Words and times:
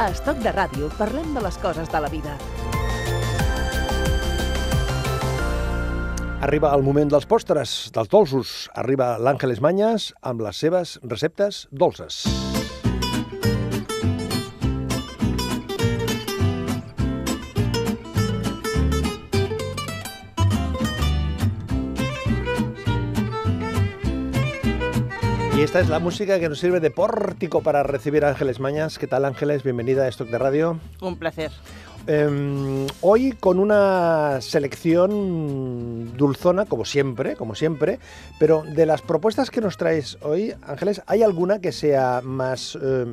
A 0.00 0.06
Estoc 0.08 0.38
de 0.40 0.48
Ràdio 0.48 0.86
parlem 0.96 1.34
de 1.36 1.42
les 1.44 1.58
coses 1.60 1.90
de 1.92 2.00
la 2.00 2.08
vida. 2.08 2.32
Arriba 6.40 6.70
el 6.72 6.86
moment 6.86 7.12
dels 7.12 7.28
postres, 7.28 7.74
dels 7.92 8.08
dolços. 8.08 8.54
Arriba 8.80 9.18
l'Àngeles 9.20 9.60
Manyes 9.60 10.14
amb 10.24 10.40
les 10.46 10.64
seves 10.64 10.96
receptes 11.04 11.66
dolces. 11.68 12.24
Esta 25.70 25.78
es 25.78 25.88
la 25.88 26.00
música 26.00 26.40
que 26.40 26.48
nos 26.48 26.58
sirve 26.58 26.80
de 26.80 26.90
pórtico 26.90 27.62
para 27.62 27.84
recibir 27.84 28.24
a 28.24 28.30
Ángeles 28.30 28.58
Mañas. 28.58 28.98
¿Qué 28.98 29.06
tal 29.06 29.24
Ángeles? 29.24 29.62
Bienvenida 29.62 30.02
a 30.02 30.08
Stock 30.08 30.28
de 30.28 30.36
Radio. 30.36 30.80
Un 31.00 31.16
placer. 31.16 31.52
Eh, 32.08 32.88
hoy 33.02 33.30
con 33.38 33.60
una 33.60 34.40
selección 34.40 36.16
dulzona, 36.16 36.64
como 36.64 36.84
siempre, 36.84 37.36
como 37.36 37.54
siempre, 37.54 38.00
pero 38.40 38.64
de 38.64 38.84
las 38.84 39.00
propuestas 39.00 39.52
que 39.52 39.60
nos 39.60 39.76
traes 39.76 40.18
hoy, 40.22 40.52
Ángeles, 40.62 41.02
¿hay 41.06 41.22
alguna 41.22 41.60
que 41.60 41.70
sea 41.70 42.20
más... 42.20 42.76
Eh, 42.82 43.12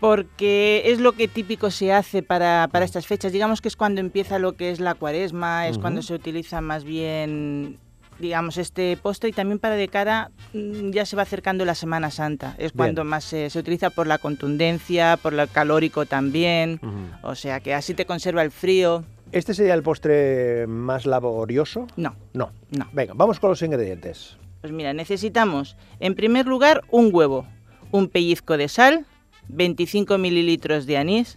Porque 0.00 0.82
es 0.86 0.98
lo 0.98 1.12
que 1.12 1.28
típico 1.28 1.70
se 1.70 1.92
hace 1.92 2.24
para, 2.24 2.68
para 2.72 2.84
estas 2.84 3.06
fechas. 3.06 3.30
Digamos 3.30 3.60
que 3.60 3.68
es 3.68 3.76
cuando 3.76 4.00
empieza 4.00 4.40
lo 4.40 4.54
que 4.54 4.72
es 4.72 4.80
la 4.80 4.96
cuaresma, 4.96 5.68
es 5.68 5.78
cuando 5.78 6.02
se 6.02 6.14
utiliza 6.14 6.60
más 6.60 6.82
bien, 6.82 7.78
digamos, 8.22 8.56
este 8.56 8.96
postre 8.96 9.28
y 9.28 9.32
también 9.32 9.58
para 9.58 9.74
de 9.74 9.88
cara, 9.88 10.30
mm, 10.54 10.90
ya 10.92 11.04
se 11.04 11.16
va 11.16 11.22
acercando 11.22 11.66
la 11.66 11.74
Semana 11.74 12.10
Santa. 12.10 12.52
Es 12.56 12.72
Bien. 12.72 12.76
cuando 12.76 13.04
más 13.04 13.24
se, 13.24 13.50
se 13.50 13.58
utiliza 13.58 13.90
por 13.90 14.06
la 14.06 14.16
contundencia, 14.16 15.18
por 15.18 15.34
lo 15.34 15.46
calórico 15.48 16.06
también. 16.06 16.80
O 17.22 17.34
sea 17.34 17.60
que 17.60 17.74
así 17.74 17.92
te 17.92 18.06
conserva 18.06 18.42
el 18.42 18.50
frío. 18.50 19.04
¿Este 19.32 19.52
sería 19.54 19.74
el 19.74 19.82
postre 19.82 20.66
más 20.66 21.04
laborioso? 21.04 21.86
No, 21.96 22.14
No. 22.32 22.52
no. 22.70 22.88
Venga, 22.92 23.12
vamos 23.16 23.40
con 23.40 23.50
los 23.50 23.60
ingredientes. 23.62 24.36
Pues 24.60 24.72
mira, 24.72 24.92
necesitamos 24.92 25.76
en 26.00 26.14
primer 26.14 26.46
lugar 26.46 26.82
un 26.90 27.10
huevo, 27.12 27.44
un 27.90 28.08
pellizco 28.08 28.56
de 28.56 28.68
sal, 28.68 29.04
25 29.48 30.16
mililitros 30.18 30.86
de 30.86 30.96
anís, 30.98 31.36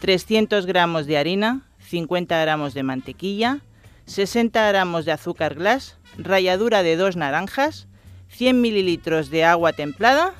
300 0.00 0.64
gramos 0.64 1.06
de 1.06 1.18
harina, 1.18 1.66
50 1.80 2.40
gramos 2.40 2.72
de 2.72 2.82
mantequilla, 2.84 3.58
60 4.06 4.66
gramos 4.68 5.04
de 5.04 5.12
azúcar 5.12 5.54
glass, 5.54 5.97
ralladura 6.18 6.82
de 6.82 6.96
dos 6.96 7.16
naranjas, 7.16 7.86
100 8.28 8.60
mililitros 8.60 9.30
de 9.30 9.44
agua 9.44 9.72
templada, 9.72 10.34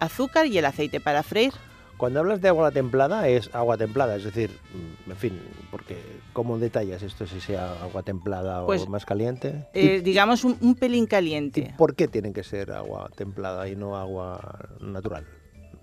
azúcar 0.00 0.46
y 0.46 0.56
el 0.58 0.64
aceite 0.64 1.00
para 1.00 1.22
freír. 1.22 1.52
Cuando 1.96 2.20
hablas 2.20 2.40
de 2.40 2.48
agua 2.48 2.70
templada, 2.70 3.26
es 3.28 3.52
agua 3.52 3.76
templada, 3.76 4.14
es 4.14 4.22
decir, 4.22 4.50
mm, 5.06 5.10
en 5.10 5.16
fin, 5.16 5.42
porque 5.72 6.00
¿cómo 6.32 6.56
detallas 6.56 7.02
esto 7.02 7.26
si 7.26 7.40
sea 7.40 7.72
agua 7.82 8.04
templada 8.04 8.64
Pues, 8.64 8.82
o 8.82 8.86
más 8.86 9.04
caliente? 9.04 9.66
Eh, 9.74 10.00
digamos 10.00 10.44
un, 10.44 10.56
un 10.60 10.76
pelín 10.76 11.04
¿Y 11.04 11.06
caliente. 11.08 11.74
por 11.76 11.96
qué 11.96 12.06
tiene 12.06 12.32
que 12.32 12.44
ser 12.44 12.70
agua 12.70 13.10
templada 13.16 13.68
y 13.68 13.74
no 13.74 13.96
agua 13.96 14.68
natural? 14.80 15.26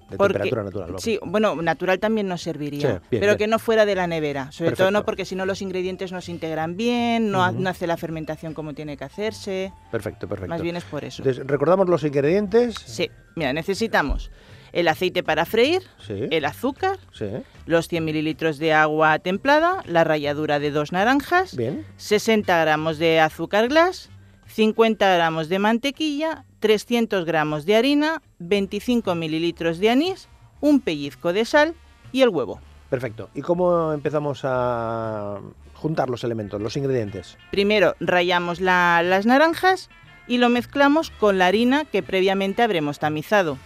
De 0.09 0.17
Porque- 0.17 0.33
temperatura 0.33 0.63
natural. 0.63 0.87
vamos. 0.89 1.01
Sí, 1.01 1.19
bueno, 1.23 1.55
natural 1.61 1.99
también 1.99 2.27
nos 2.27 2.41
serviría, 2.41 2.81
Sí, 2.81 2.87
bien, 2.87 3.21
pero 3.21 3.25
bien. 3.33 3.37
que 3.37 3.47
no 3.47 3.57
fuera 3.57 3.85
de 3.87 3.95
la 3.95 4.05
nevera. 4.05 4.51
Sobre 4.51 4.75
todo 4.75 4.91
no 4.91 5.03
porque 5.03 5.25
si 5.25 5.35
no 5.35 5.45
los 5.47 5.61
ingredientes 5.63 6.11
no 6.11 6.21
se 6.21 6.31
integran 6.31 6.77
bien, 6.77 7.31
no, 7.31 7.43
hace 7.43 7.87
la 7.87 7.97
fermentación 7.97 8.53
como 8.53 8.73
tiene 8.73 8.97
que 8.97 9.03
hacerse. 9.03 9.73
Perfecto, 9.91 10.27
perfecto. 10.27 10.49
Más 10.49 10.61
bien 10.61 10.75
es 10.75 10.83
por 10.83 11.03
eso. 11.03 11.23
Entonces, 11.23 11.45
recordamos 11.47 11.89
los 11.89 12.03
ingredientes. 12.03 12.75
Sí, 12.85 13.09
mira, 13.35 13.51
necesitamos 13.53 14.29
el 14.73 14.87
aceite 14.89 15.23
para 15.23 15.45
freír, 15.45 15.81
Sí. 16.05 16.27
el 16.29 16.45
azúcar, 16.45 16.99
sí. 17.13 17.25
los 17.65 17.87
100 17.87 18.03
mililitros 18.05 18.57
de 18.59 18.73
agua 18.73 19.17
templada, 19.19 19.81
la 19.87 20.03
ralladura 20.03 20.59
de 20.59 20.69
dos 20.69 20.91
naranjas, 20.91 21.55
Bien. 21.55 21.83
60 21.97 22.59
gramos 22.61 22.97
de 22.99 23.21
azúcar 23.21 23.69
glass, 23.69 24.09
50 24.47 25.15
gramos 25.15 25.49
de 25.49 25.59
mantequilla, 25.59 26.45
300 26.69 27.25
gramos 27.25 27.67
de 27.67 27.75
harina, 27.75 28.23
25 28.39 29.13
mililitros 29.13 29.77
de 29.77 29.91
anís, 29.91 30.27
un 30.61 30.79
pellizco 30.79 31.31
de 31.31 31.45
sal 31.45 31.75
y 32.11 32.23
el 32.23 32.29
huevo. 32.29 32.59
Perfecto. 32.89 33.29
¿Y 33.35 33.41
cómo 33.43 33.93
empezamos 33.93 34.39
a 34.45 35.37
juntar 35.75 36.09
los 36.09 36.23
elementos, 36.23 36.59
los 36.59 36.75
ingredientes? 36.75 37.37
Primero 37.51 37.93
rallamos 37.99 38.61
la- 38.61 39.03
las 39.03 39.27
naranjas 39.27 39.91
y 40.27 40.39
lo 40.39 40.49
mezclamos 40.49 41.11
con 41.11 41.37
la 41.37 41.45
harina 41.45 41.85
que 41.85 42.01
previamente 42.01 42.63
habremos 42.63 42.97
tamizado. 42.97 43.59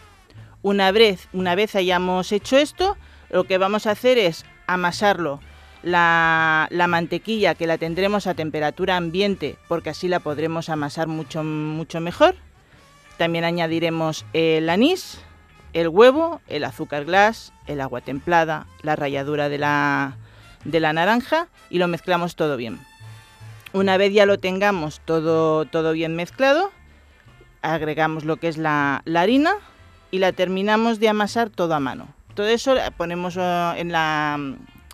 Una 0.61 0.91
vez, 0.91 1.29
una 1.31 1.55
vez 1.55 1.75
hayamos 1.77 2.33
hecho 2.33 2.57
esto, 2.57 2.97
lo 3.29 3.45
que 3.45 3.57
vamos 3.57 3.87
a 3.87 3.91
hacer 3.91 4.17
es 4.17 4.43
amasarlo. 4.67 5.39
La, 5.83 6.67
la 6.71 6.87
mantequilla 6.87 7.55
que 7.55 7.65
la 7.65 7.77
tendremos 7.77 8.27
a 8.27 8.33
temperatura 8.33 8.97
ambiente 8.97 9.55
porque 9.69 9.91
así 9.91 10.09
la 10.09 10.19
podremos 10.19 10.67
amasar 10.67 11.07
mucho, 11.07 11.45
mucho 11.45 12.01
mejor. 12.01 12.35
También 13.19 13.43
añadiremos 13.43 14.25
el 14.31 14.69
anís, 14.69 15.19
el 15.73 15.89
huevo, 15.89 16.39
el 16.47 16.63
azúcar 16.63 17.03
glass, 17.03 17.51
el 17.67 17.81
agua 17.81 17.99
templada, 17.99 18.65
la 18.81 18.95
ralladura 18.95 19.49
de 19.49 19.57
la, 19.57 20.15
de 20.63 20.79
la 20.79 20.93
naranja 20.93 21.49
y 21.69 21.79
lo 21.79 21.89
mezclamos 21.89 22.37
todo 22.37 22.55
bien. 22.55 22.79
Una 23.73 23.97
vez 23.97 24.13
ya 24.13 24.25
lo 24.25 24.39
tengamos 24.39 25.01
todo, 25.03 25.65
todo 25.65 25.91
bien 25.91 26.15
mezclado, 26.15 26.71
agregamos 27.61 28.23
lo 28.23 28.37
que 28.37 28.47
es 28.47 28.57
la, 28.57 29.01
la 29.03 29.19
harina 29.19 29.51
y 30.11 30.19
la 30.19 30.31
terminamos 30.31 31.01
de 31.01 31.09
amasar 31.09 31.49
todo 31.49 31.73
a 31.73 31.81
mano. 31.81 32.07
Todo 32.35 32.47
eso 32.47 32.77
ponemos 32.95 33.35
eh, 33.35 33.73
en 33.75 33.91
la, 33.91 34.39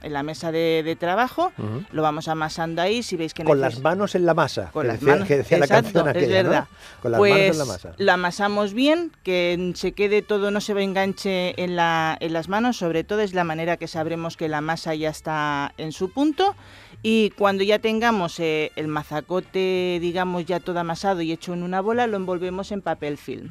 en 0.06 0.14
la 0.14 0.24
mesa 0.24 0.52
de, 0.52 0.82
de 0.86 0.96
trabajo, 0.96 1.52
lo 1.92 2.02
vamos 2.02 2.28
amasando 2.30 2.82
ahí, 2.82 3.04
si 3.04 3.18
veis 3.18 3.34
que 3.34 3.44
Con 3.44 3.58
neces- 3.58 3.62
las 3.62 3.80
manos 3.82 4.16
en 4.16 4.26
la 4.26 4.34
masa. 4.34 4.70
con 4.72 4.84
que 4.84 4.88
las 4.88 5.00
decía, 5.00 5.14
manos, 5.14 5.28
que 5.28 5.38
decía 5.38 5.58
la 5.58 5.68
canción 5.68 6.08
aquella, 6.08 6.26
es 6.26 6.32
verdad. 6.32 6.68
¿no? 6.72 7.02
Con 7.02 7.12
las 7.12 7.18
pues 7.20 7.32
manos 7.34 7.52
en 7.52 7.58
la 7.60 7.66
masa. 7.66 7.92
lo 7.98 8.12
amasamos 8.14 8.74
bien, 8.74 9.12
que 9.24 9.72
se 9.76 9.92
quede 9.92 10.22
todo, 10.22 10.52
no 10.52 10.62
se 10.62 10.74
va 10.74 10.82
enganche 10.84 11.62
en, 11.62 11.76
la, 11.76 12.16
en 12.20 12.32
las 12.34 12.48
manos, 12.48 12.78
sobre 12.78 13.04
todo 13.04 13.20
es 13.22 13.34
la 13.34 13.44
manera 13.44 13.78
que 13.78 13.88
sabremos 13.88 14.38
que 14.38 14.48
la 14.48 14.62
masa 14.62 14.96
ya 14.96 15.10
está 15.10 15.74
en 15.78 15.92
su 15.92 16.12
punto. 16.12 16.56
Y 17.04 17.30
cuando 17.32 17.64
ya 17.64 17.78
tengamos 17.78 18.40
eh, 18.40 18.72
el 18.76 18.88
mazacote, 18.88 20.00
digamos, 20.02 20.46
ya 20.46 20.60
todo 20.60 20.80
amasado 20.80 21.22
y 21.22 21.32
hecho 21.32 21.54
en 21.54 21.62
una 21.62 21.80
bola, 21.82 22.08
lo 22.08 22.18
envolvemos 22.18 22.72
en 22.72 22.82
papel 22.82 23.18
film. 23.18 23.50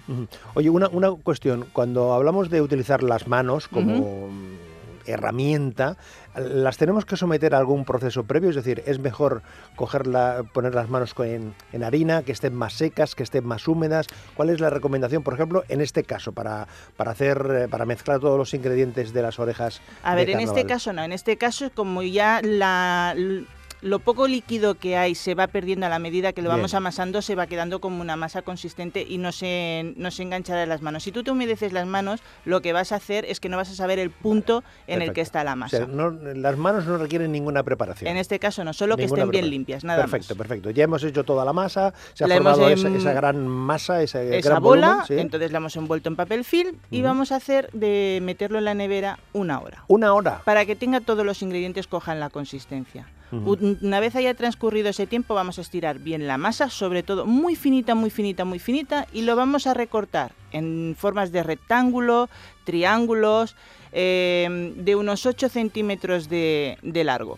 Oye, 0.54 0.70
una, 0.70 0.88
una 0.88 1.10
cuestión. 1.12 1.66
Cuando 1.72 2.14
hablamos 2.14 2.50
de 2.50 2.62
utilizar 2.62 3.02
las 3.04 3.28
manos 3.28 3.68
como 3.68 4.28
herramienta, 5.06 5.96
¿las 6.36 6.76
tenemos 6.76 7.04
que 7.04 7.16
someter 7.16 7.54
a 7.54 7.58
algún 7.58 7.84
proceso 7.84 8.24
previo? 8.24 8.50
Es 8.50 8.56
decir, 8.56 8.82
¿es 8.86 8.98
mejor 8.98 9.42
cogerla, 9.76 10.44
poner 10.52 10.74
las 10.74 10.88
manos 10.88 11.14
en, 11.18 11.54
en 11.72 11.84
harina, 11.84 12.22
que 12.22 12.32
estén 12.32 12.54
más 12.54 12.74
secas, 12.74 13.14
que 13.14 13.22
estén 13.22 13.46
más 13.46 13.68
húmedas? 13.68 14.06
¿Cuál 14.34 14.50
es 14.50 14.60
la 14.60 14.70
recomendación, 14.70 15.22
por 15.22 15.34
ejemplo, 15.34 15.64
en 15.68 15.80
este 15.80 16.04
caso, 16.04 16.32
para, 16.32 16.66
para 16.96 17.12
hacer, 17.12 17.46
eh, 17.50 17.68
para 17.68 17.84
mezclar 17.84 18.20
todos 18.20 18.38
los 18.38 18.54
ingredientes 18.54 19.12
de 19.12 19.22
las 19.22 19.38
orejas? 19.38 19.80
A 20.02 20.14
de 20.14 20.24
ver, 20.24 20.30
en 20.30 20.40
este 20.40 20.66
caso 20.66 20.92
no, 20.92 21.02
en 21.02 21.12
este 21.12 21.36
caso 21.36 21.70
como 21.74 22.02
ya 22.02 22.40
la, 22.42 23.14
lo 23.84 23.98
poco 23.98 24.26
líquido 24.26 24.76
que 24.76 24.96
hay 24.96 25.14
se 25.14 25.34
va 25.34 25.46
perdiendo 25.46 25.84
a 25.84 25.88
la 25.90 25.98
medida 25.98 26.32
que 26.32 26.40
lo 26.40 26.48
Bien. 26.48 26.56
vamos 26.58 26.72
amasando, 26.72 27.20
se 27.20 27.34
va 27.34 27.46
quedando 27.46 27.80
como 27.80 28.00
una 28.00 28.16
masa 28.16 28.40
consistente 28.42 29.04
y 29.06 29.18
no 29.18 29.30
se, 29.30 29.92
no 29.96 30.10
se 30.10 30.22
enganchará 30.22 30.62
en 30.62 30.70
las 30.70 30.80
manos. 30.80 31.02
Si 31.02 31.12
tú 31.12 31.22
te 31.22 31.30
humedeces 31.30 31.72
las 31.74 31.86
manos, 31.86 32.20
lo 32.46 32.62
que 32.62 32.72
vas 32.72 32.92
a 32.92 32.96
hacer 32.96 33.26
es 33.26 33.40
que 33.40 33.50
no 33.50 33.58
vas 33.58 33.70
a 33.70 33.74
saber 33.74 33.98
el 33.98 34.10
punto 34.10 34.64
en 34.86 34.94
el 34.94 35.08
Perfecto. 35.08 35.12
que 35.14 35.20
está 35.20 35.44
la 35.44 35.52
O 35.52 35.56
masa. 35.56 35.76
sea, 35.76 35.86
no- 35.86 36.10
las 36.10 36.56
manos 36.56 36.86
no 36.86 36.96
requieren 36.96 37.30
ninguna 37.30 37.62
preparación. 37.62 38.10
En 38.10 38.16
este 38.16 38.38
caso 38.38 38.64
no, 38.64 38.72
solo 38.72 38.96
que 38.96 39.04
estén 39.04 39.28
bien 39.28 39.50
limpias, 39.50 39.84
nada 39.84 40.00
perfecto, 40.04 40.34
más. 40.34 40.38
perfecto. 40.38 40.70
Ya 40.70 40.84
hemos 40.84 41.04
hecho 41.04 41.22
toda 41.22 41.44
la 41.44 41.52
masa, 41.52 41.92
se 42.14 42.24
ha 42.24 42.26
La 42.26 42.36
hemos 42.36 42.52
formado 42.54 42.72
esa, 42.72 42.88
em- 42.88 42.96
esa 42.96 43.12
gran 43.12 43.46
masa, 43.46 44.02
Esa 44.02 44.22
gran 44.22 44.62
bola, 44.62 44.86
volumen, 44.88 45.06
¿sí? 45.06 45.14
entonces 45.18 45.52
la 45.52 45.58
hemos 45.58 45.76
envuelto 45.76 46.08
en 46.08 46.16
papel 46.16 46.44
film 46.44 46.78
y 46.90 47.02
vamos 47.02 47.32
a 47.32 47.36
hacer 47.36 47.70
de 47.72 48.18
meterlo 48.22 48.56
en 48.58 48.64
la 48.64 48.72
nevera 48.74 49.18
una 49.34 49.60
hora. 49.60 49.84
Una 49.88 50.14
hora. 50.14 50.40
para 50.44 50.64
que 50.64 50.74
tenga 50.74 51.00
todos 51.00 51.26
los 51.26 51.42
ingredientes 51.42 51.86
cojan 51.86 52.18
la 52.18 52.30
consistencia. 52.30 53.06
Una 53.82 54.00
vez 54.00 54.14
haya 54.16 54.34
transcurrido 54.34 54.90
ese 54.90 55.06
tiempo 55.06 55.34
vamos 55.34 55.58
a 55.58 55.62
estirar 55.62 55.98
bien 55.98 56.26
la 56.26 56.38
masa, 56.38 56.70
sobre 56.70 57.02
todo 57.02 57.26
muy 57.26 57.56
finita, 57.56 57.94
muy 57.94 58.10
finita, 58.10 58.44
muy 58.44 58.58
finita, 58.58 59.06
y 59.12 59.22
lo 59.22 59.36
vamos 59.36 59.66
a 59.66 59.74
recortar 59.74 60.32
en 60.52 60.94
formas 60.98 61.32
de 61.32 61.42
rectángulo, 61.42 62.28
triángulos, 62.64 63.56
eh, 63.92 64.72
de 64.76 64.96
unos 64.96 65.26
8 65.26 65.48
centímetros 65.48 66.28
de, 66.28 66.78
de 66.82 67.04
largo. 67.04 67.36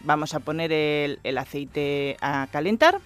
Vamos 0.00 0.34
a 0.34 0.40
poner 0.40 0.70
el, 0.72 1.18
el 1.24 1.38
aceite 1.38 2.16
a 2.20 2.46
calentar. 2.52 3.00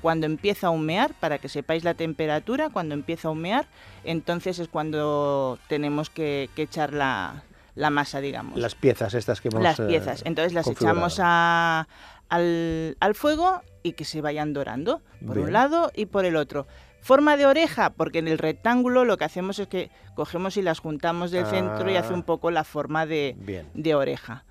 Cuando 0.00 0.26
empieza 0.26 0.68
a 0.68 0.70
humear, 0.70 1.12
para 1.20 1.38
que 1.38 1.48
sepáis 1.48 1.84
la 1.84 1.94
temperatura, 1.94 2.70
cuando 2.70 2.94
empieza 2.94 3.28
a 3.28 3.32
humear, 3.32 3.66
entonces 4.02 4.58
es 4.58 4.68
cuando 4.68 5.58
tenemos 5.68 6.08
que, 6.08 6.48
que 6.56 6.62
echar 6.62 6.94
la, 6.94 7.44
la 7.78 7.90
masa, 7.90 8.20
digamos 8.20 8.58
Las 8.58 8.74
piezas 8.74 9.14
estas 9.14 9.40
que 9.40 9.48
hemos 9.48 9.62
las 9.62 9.78
eh, 9.80 9.86
piezas. 9.86 10.22
Entonces 10.26 10.52
las 10.52 10.66
echamos 10.66 11.18
a- 11.22 11.86
al, 12.28 12.96
al 13.00 13.14
fuego 13.14 13.62
y 13.82 13.92
que 13.92 14.04
se 14.04 14.20
vayan 14.20 14.52
dorando 14.52 15.00
por 15.26 15.36
Bien. 15.36 15.46
un 15.46 15.52
lado 15.52 15.90
y 15.94 16.06
por 16.06 16.24
el 16.24 16.36
otro. 16.36 16.66
Forma 17.00 17.36
de 17.36 17.46
oreja, 17.46 17.90
porque 17.90 18.18
en 18.18 18.26
el 18.28 18.38
rectángulo 18.38 19.04
lo 19.04 19.16
que 19.16 19.24
hacemos 19.24 19.58
es 19.60 19.68
que 19.68 19.90
cogemos 20.16 20.56
y 20.56 20.62
las 20.62 20.80
juntamos 20.80 21.30
del 21.30 21.46
centro 21.46 21.88
y 21.90 21.96
hace 21.96 22.12
Ah. 22.12 22.16
un 22.16 22.24
poco 22.24 22.50
la 22.50 22.64
forma 22.64 23.06
de, 23.06 23.36
de 23.72 23.94
oreja. 23.94 24.44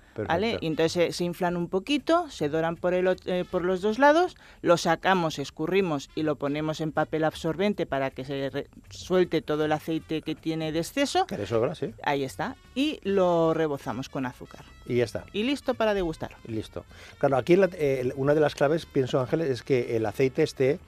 Y 0.60 0.66
entonces 0.66 0.92
se, 0.92 1.12
se 1.12 1.24
inflan 1.24 1.56
un 1.56 1.68
poquito, 1.68 2.30
se 2.30 2.48
doran 2.48 2.76
por, 2.76 2.94
el, 2.94 3.16
eh, 3.26 3.44
por 3.50 3.64
los 3.64 3.80
dos 3.80 3.98
lados, 3.98 4.36
lo 4.62 4.76
sacamos, 4.76 5.38
escurrimos 5.38 6.10
y 6.14 6.22
lo 6.22 6.36
ponemos 6.36 6.80
en 6.80 6.92
papel 6.92 7.24
absorbente 7.24 7.86
para 7.86 8.10
que 8.10 8.24
se 8.24 8.50
re- 8.50 8.66
suelte 8.90 9.42
todo 9.42 9.64
el 9.64 9.72
aceite 9.72 10.22
que 10.22 10.34
tiene 10.34 10.72
de 10.72 10.80
exceso. 10.80 11.26
Que 11.26 11.38
le 11.38 11.46
sobra, 11.46 11.74
sí. 11.74 11.92
Ahí 12.02 12.24
está. 12.24 12.56
Y 12.74 13.00
lo 13.02 13.54
rebozamos 13.54 14.08
con 14.08 14.26
azúcar. 14.26 14.64
Y 14.86 14.96
ya 14.96 15.04
está. 15.04 15.24
Y 15.32 15.42
listo 15.42 15.74
para 15.74 15.94
degustar. 15.94 16.30
Listo. 16.46 16.84
Claro, 17.18 17.36
aquí 17.36 17.56
la- 17.56 17.68
eh, 17.74 18.12
una 18.16 18.34
de 18.34 18.40
las 18.40 18.54
claves, 18.54 18.86
pienso 18.86 19.20
Ángeles, 19.20 19.48
es 19.50 19.62
que 19.62 19.96
el 19.96 20.06
aceite 20.06 20.42
esté 20.42 20.78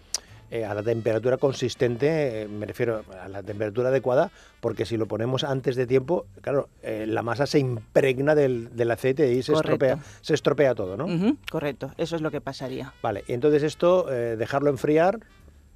eh, 0.51 0.65
a 0.65 0.75
la 0.75 0.83
temperatura 0.83 1.37
consistente, 1.37 2.43
eh, 2.43 2.49
me 2.49 2.67
refiero 2.67 3.05
a 3.23 3.29
la 3.29 3.43
temperatura 3.43 3.89
adecuada, 3.91 4.31
porque 4.61 4.85
si 4.85 4.97
lo 4.97 5.07
ponemos 5.07 5.45
antes 5.45 5.77
de 5.77 5.87
tiempo, 5.87 6.27
claro, 6.41 6.69
eh, 6.83 7.05
la 7.07 7.23
masa 7.23 7.47
se 7.47 7.59
impregna 7.59 8.35
del, 8.35 8.75
del 8.77 8.91
aceite 8.91 9.33
y 9.33 9.43
se 9.43 9.53
Correcto. 9.53 9.85
estropea, 9.87 10.05
se 10.21 10.35
estropea 10.35 10.75
todo, 10.75 10.97
¿no? 10.97 11.37
Correcto, 11.51 11.93
eso 11.99 12.17
es 12.17 12.23
lo 12.23 12.31
que 12.31 12.41
pasaría. 12.41 12.93
Vale, 13.03 13.25
entonces 13.29 13.63
esto, 13.63 14.05
dejarlo 14.05 14.71
enfriar, 14.71 15.21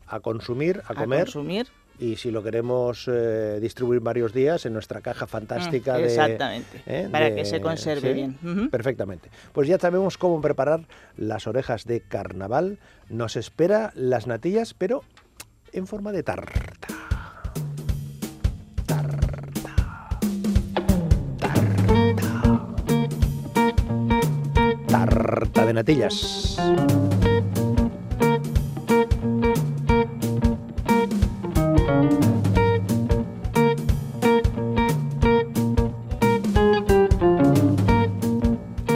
a 0.07 0.21
consumir, 0.21 0.83
a 0.87 0.93
A 0.93 0.95
comer, 0.97 1.25
consumir. 1.25 1.67
Y 1.99 2.17
si 2.17 2.31
lo 2.31 2.43
queremos 2.43 3.09
eh, 3.13 3.59
distribuir 3.61 4.01
varios 4.01 4.33
días 4.33 4.67
en 4.67 4.73
nuestra 4.73 5.01
caja 5.01 5.27
fantástica 5.27 5.95
Mm, 5.95 5.97
de... 5.99 6.05
Exactamente. 6.05 6.83
¿eh? 6.87 7.09
Para 7.11 7.31
de- 7.31 7.37
que 7.37 7.45
se 7.45 7.61
conserve 7.61 8.09
¿sí? 8.09 8.15
bien. 8.15 8.69
Perfectamente. 8.71 9.31
Pues 9.53 9.69
ya 9.69 9.79
sabemos 9.79 10.19
cómo 10.19 10.41
preparar 10.41 10.81
las 11.17 11.47
orejas 11.47 11.85
de 11.85 12.01
carnaval. 12.01 12.79
Nos 13.09 13.37
espera 13.37 13.93
las 13.95 14.27
natillas, 14.27 14.75
pero 14.75 15.03
en 15.73 15.87
forma 15.87 16.11
de 16.13 16.23
tarta. 16.23 16.53
Tarta. 18.87 19.45
Tarta. 21.39 22.67
Tarta 24.89 25.67
de 25.67 25.73
natillas. 25.73 26.57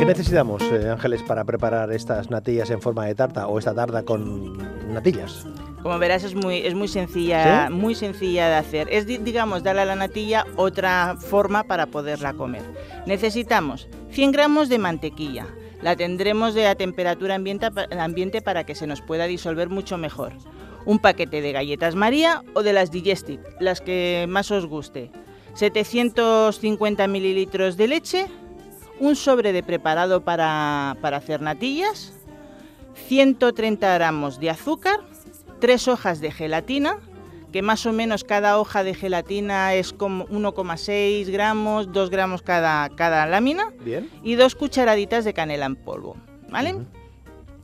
Necesitamos, 0.09 0.63
eh, 0.63 0.89
Ángeles, 0.91 1.23
para 1.23 1.45
preparar 1.45 1.93
estas 1.93 2.31
natillas 2.31 2.71
en 2.71 2.81
forma 2.83 3.07
de 3.07 3.15
tarta 3.15 3.47
o 3.47 3.59
esta 3.59 3.75
tarta 3.75 4.03
con 4.05 4.57
natillas? 4.93 5.47
Como 5.83 5.99
verás 5.99 6.25
es 6.25 6.35
muy, 6.35 6.57
es 6.59 6.75
muy 6.75 6.89
sencilla, 6.89 7.69
¿Sí? 7.69 7.73
muy 7.75 7.95
sencilla 7.95 8.49
de 8.49 8.55
hacer. 8.57 8.89
Es 8.91 9.07
di- 9.07 9.19
digamos 9.19 9.63
darle 9.63 9.83
a 9.83 9.85
la 9.85 9.95
natilla 9.95 10.45
otra 10.57 11.17
forma 11.19 11.63
para 11.65 11.87
poderla 11.87 12.33
comer. 12.35 12.63
Necesitamos 13.07 13.89
100 14.11 14.33
gramos 14.33 14.69
de 14.69 14.79
mantequilla. 14.79 15.47
La 15.81 15.95
tendremos 15.95 16.55
de 16.55 16.67
a 16.67 16.75
temperatura 16.75 17.37
ambiente 17.37 18.43
para 18.43 18.65
que 18.65 18.75
se 18.75 18.89
nos 18.89 19.01
pueda 19.01 19.27
disolver 19.27 19.69
mucho 19.69 19.97
mejor. 19.97 20.33
Un 20.85 20.99
paquete 20.99 21.41
de 21.41 21.53
galletas 21.53 21.95
María 21.95 22.43
o 22.55 22.65
de 22.65 22.73
las 22.73 22.91
Digestive, 22.91 23.45
las 23.61 23.81
que 23.81 24.27
más 24.29 24.51
os 24.51 24.67
guste. 24.67 25.13
750 25.55 27.07
mililitros 27.07 27.77
de 27.77 27.89
leche, 27.89 28.27
un 29.01 29.17
sobre 29.17 29.53
de 29.53 29.63
preparado 29.63 30.23
para, 30.23 30.97
para 31.01 31.17
hacer 31.19 31.41
natillas, 31.41 32.13
130 33.07 33.95
gramos 33.95 34.41
de 34.41 34.51
azúcar, 34.51 35.01
tres 35.61 35.89
hojas 35.89 36.21
de 36.21 36.31
gelatina, 36.31 36.99
que 37.53 37.63
más 37.63 37.87
o 37.87 37.93
menos 37.93 38.25
cada 38.25 38.59
hoja 38.59 38.83
de 38.85 38.95
gelatina 38.95 39.75
es 39.75 39.93
como 39.93 40.27
1,6 40.27 41.31
gramos, 41.31 41.93
2 41.93 42.11
gramos 42.11 42.43
cada, 42.43 42.89
cada 42.91 43.25
lámina, 43.27 43.73
Bien. 43.81 44.11
y 44.23 44.35
dos 44.35 44.55
cucharaditas 44.55 45.25
de 45.25 45.33
canela 45.33 45.67
en 45.67 45.77
polvo. 45.77 46.17
¿Vale? 46.51 46.77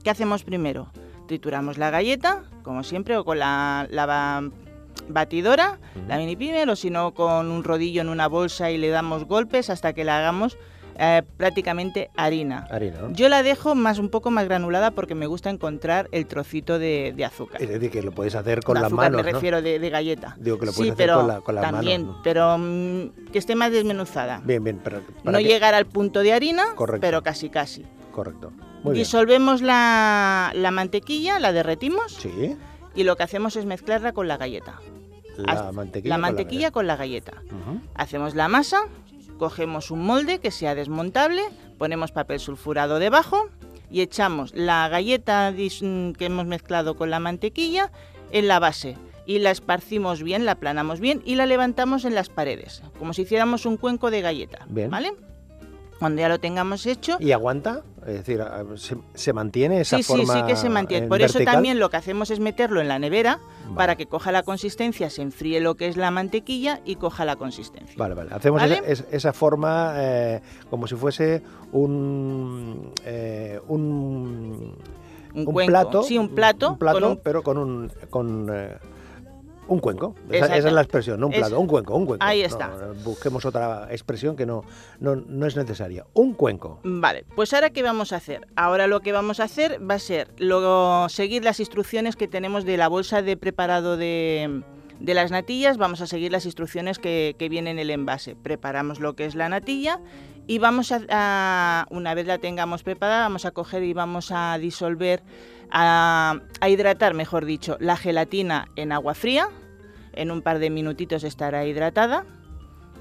¿Qué 0.02 0.10
hacemos 0.10 0.44
primero? 0.44 0.88
Trituramos 1.26 1.78
la 1.78 1.90
galleta, 1.90 2.44
como 2.62 2.82
siempre, 2.82 3.16
o 3.16 3.24
con 3.24 3.38
la, 3.38 3.86
la 3.90 4.06
ba- 4.06 4.42
batidora, 5.08 5.78
la 6.08 6.16
mini 6.18 6.36
pimer, 6.36 6.68
o 6.70 6.76
si 6.76 6.90
no, 6.90 7.12
con 7.14 7.50
un 7.50 7.64
rodillo 7.64 8.00
en 8.02 8.08
una 8.08 8.26
bolsa 8.28 8.70
y 8.70 8.78
le 8.78 8.88
damos 8.88 9.24
golpes 9.26 9.68
hasta 9.70 9.92
que 9.94 10.04
la 10.04 10.18
hagamos 10.18 10.56
eh, 10.98 11.22
prácticamente 11.36 12.10
harina. 12.16 12.66
Harina, 12.70 13.00
¿no? 13.02 13.12
Yo 13.12 13.28
la 13.28 13.42
dejo 13.42 13.74
más 13.74 13.98
un 13.98 14.08
poco 14.08 14.30
más 14.30 14.44
granulada 14.44 14.90
porque 14.92 15.14
me 15.14 15.26
gusta 15.26 15.50
encontrar 15.50 16.08
el 16.12 16.26
trocito 16.26 16.78
de, 16.78 17.12
de 17.16 17.24
azúcar. 17.24 17.62
Es 17.62 17.68
decir, 17.68 17.90
que 17.90 18.02
lo 18.02 18.12
puedes 18.12 18.34
hacer 18.34 18.62
con 18.62 18.74
las 18.74 18.84
azúcar 18.84 19.10
manos, 19.12 19.24
me 19.24 19.30
¿no? 19.32 19.36
refiero 19.36 19.62
de, 19.62 19.78
de 19.78 19.90
galleta. 19.90 20.36
Digo 20.38 20.58
que 20.58 20.66
lo 20.66 20.72
sí, 20.72 20.78
puedes 20.78 20.92
hacer 20.94 21.06
pero 21.06 21.18
con 21.18 21.28
la- 21.28 21.40
con 21.40 21.54
las 21.54 21.64
también, 21.70 22.02
manos, 22.02 22.16
¿no? 22.16 22.22
pero 22.22 22.56
mm, 22.58 23.30
que 23.32 23.38
esté 23.38 23.54
más 23.54 23.72
desmenuzada. 23.72 24.40
Bien, 24.44 24.62
bien, 24.62 24.80
pero 24.82 25.00
No 25.24 25.38
que- 25.38 25.44
llegar 25.44 25.74
al 25.74 25.86
punto 25.86 26.20
de 26.20 26.32
harina, 26.32 26.64
Correcto. 26.74 27.00
pero 27.00 27.22
casi 27.22 27.50
casi. 27.50 27.84
Correcto. 28.12 28.52
Muy 28.82 28.92
bien. 28.92 29.04
Disolvemos 29.04 29.62
la, 29.62 30.52
la 30.54 30.70
mantequilla, 30.70 31.38
la 31.40 31.52
derretimos 31.52 32.12
Sí, 32.12 32.56
y 32.94 33.02
lo 33.04 33.16
que 33.16 33.22
hacemos 33.22 33.56
es 33.56 33.64
mezclarla 33.64 34.12
con 34.12 34.28
la 34.28 34.36
galleta. 34.36 34.80
la 35.38 35.72
mantequilla. 35.72 36.10
La 36.10 36.14
con 36.16 36.20
mantequilla 36.22 36.70
con 36.70 36.86
la 36.86 36.94
galleta. 36.96 37.32
Hacemos 37.94 38.34
la 38.34 38.46
masa, 38.48 38.82
cogemos 39.38 39.90
un 39.90 40.04
molde 40.04 40.38
que 40.38 40.50
sea 40.50 40.74
desmontable, 40.74 41.42
ponemos 41.78 42.12
papel 42.12 42.40
sulfurado 42.40 42.98
debajo 42.98 43.48
y 43.90 44.00
echamos 44.00 44.52
la 44.54 44.88
galleta 44.88 45.52
mm, 45.52 46.12
que 46.12 46.26
hemos 46.26 46.46
mezclado 46.46 46.96
con 46.96 47.10
la 47.10 47.20
mantequilla 47.20 47.92
en 48.30 48.48
la 48.48 48.58
base 48.58 48.96
y 49.26 49.38
la 49.38 49.50
esparcimos 49.50 50.22
bien, 50.22 50.44
la 50.44 50.52
aplanamos 50.52 51.00
bien 51.00 51.22
y 51.24 51.34
la 51.36 51.46
levantamos 51.46 52.04
en 52.04 52.14
las 52.14 52.28
paredes, 52.28 52.82
como 52.98 53.12
si 53.12 53.22
hiciéramos 53.22 53.66
un 53.66 53.76
cuenco 53.76 54.10
de 54.10 54.20
galleta, 54.20 54.66
Bien. 54.68 54.90
¿vale? 54.90 55.14
Cuando 56.04 56.20
ya 56.20 56.28
lo 56.28 56.38
tengamos 56.38 56.84
hecho, 56.84 57.16
¿Y 57.18 57.32
aguanta? 57.32 57.80
Es 58.06 58.12
decir, 58.26 58.44
¿se, 58.76 58.94
se 59.14 59.32
mantiene 59.32 59.80
esa 59.80 59.96
sí, 59.96 60.02
sí, 60.02 60.06
forma 60.12 60.34
sí 60.34 60.42
que 60.46 60.54
se 60.54 60.68
mantiene. 60.68 61.04
en 61.04 61.08
Por 61.08 61.22
eso 61.22 61.38
también 61.42 61.78
lo 61.78 61.88
que 61.88 61.96
hacemos 61.96 62.30
es 62.30 62.40
meterlo 62.40 62.82
en 62.82 62.88
la 62.88 62.98
nevera 62.98 63.38
Vale. 63.64 63.74
para 63.74 63.96
que 63.96 64.04
coja 64.04 64.30
la 64.30 64.42
consistencia, 64.42 65.08
se 65.08 65.22
enfríe 65.22 65.60
lo 65.60 65.76
que 65.76 65.88
es 65.88 65.96
la 65.96 66.10
mantequilla 66.10 66.82
y 66.84 66.96
coja 66.96 67.24
la 67.24 67.36
consistencia. 67.36 67.94
Vale, 67.96 68.12
vale. 68.14 68.34
Hacemos 68.34 68.60
¿Vale? 68.60 68.74
Esa, 68.84 68.86
es- 68.86 69.04
esa 69.12 69.32
forma 69.32 69.94
eh, 69.96 70.42
como 70.68 70.86
si 70.86 70.94
fuese 70.94 71.42
un, 71.72 72.92
eh, 73.06 73.58
un, 73.68 73.80
Un 75.32 75.38
un 75.38 75.44
cuenco. 75.46 75.70
plato. 75.70 76.02
Sí, 76.02 76.18
un 76.18 76.28
plato. 76.34 76.72
Un 76.72 76.78
plato, 76.78 77.00
con 77.00 77.10
un- 77.12 77.16
pero 77.24 77.42
con 77.42 77.56
un... 77.56 77.92
Con, 78.10 78.50
eh, 78.52 78.76
un 79.66 79.78
cuenco, 79.78 80.14
esa, 80.30 80.56
es 80.56 80.64
la 80.64 80.80
expresión, 80.82 81.20
no 81.20 81.28
un 81.28 81.32
Es- 81.32 81.38
plato, 81.40 81.58
un 81.58 81.66
cuenco, 81.66 81.94
un 81.96 82.06
cuenco. 82.06 82.24
Ahí 82.24 82.42
está. 82.42 82.66
eh, 82.74 82.92
busquemos 83.04 83.44
otra 83.44 83.88
expresión 83.90 84.36
que 84.36 84.46
no, 84.46 84.62
no, 85.00 85.16
no 85.16 85.46
es 85.46 85.56
necesaria. 85.56 86.04
Un 86.14 86.34
cuenco. 86.34 86.80
Vale, 86.84 87.24
pues 87.34 87.52
ahora 87.54 87.70
qué 87.70 87.82
vamos 87.82 88.12
a 88.12 88.16
hacer? 88.16 88.46
Ahora 88.56 88.86
lo 88.86 89.00
que 89.00 89.12
vamos 89.12 89.40
a 89.40 89.44
hacer 89.44 89.78
va 89.88 89.94
a 89.94 89.98
ser 89.98 90.28
luego 90.38 91.08
seguir 91.08 91.44
las 91.44 91.60
instrucciones 91.60 92.16
que 92.16 92.28
tenemos 92.28 92.64
de 92.64 92.76
la 92.76 92.88
bolsa 92.88 93.22
de 93.22 93.36
preparado 93.36 93.96
de, 93.96 94.62
de 95.00 95.14
las 95.14 95.30
natillas, 95.30 95.76
vamos 95.76 96.00
a 96.00 96.06
seguir 96.06 96.32
las 96.32 96.46
instrucciones 96.46 96.98
que, 96.98 97.36
que 97.38 97.48
vienen 97.48 97.78
en 97.78 97.82
el 97.82 97.90
envase. 97.90 98.36
Preparamos 98.36 99.00
lo 99.00 99.14
que 99.14 99.26
es 99.26 99.34
la 99.34 99.48
natilla 99.48 100.00
y 100.46 100.58
vamos 100.58 100.92
a, 100.92 101.86
una 101.90 102.14
vez 102.14 102.26
la 102.26 102.38
tengamos 102.38 102.82
preparada, 102.82 103.22
vamos 103.22 103.44
a 103.44 103.50
coger 103.50 103.82
y 103.82 103.92
vamos 103.92 104.30
a 104.30 104.58
disolver, 104.58 105.22
a, 105.70 106.40
a 106.60 106.68
hidratar, 106.68 107.14
mejor 107.14 107.44
dicho, 107.44 107.76
la 107.80 107.96
gelatina 107.96 108.68
en 108.76 108.92
agua 108.92 109.14
fría. 109.14 109.48
En 110.12 110.30
un 110.30 110.42
par 110.42 110.60
de 110.60 110.70
minutitos 110.70 111.24
estará 111.24 111.64
hidratada. 111.66 112.24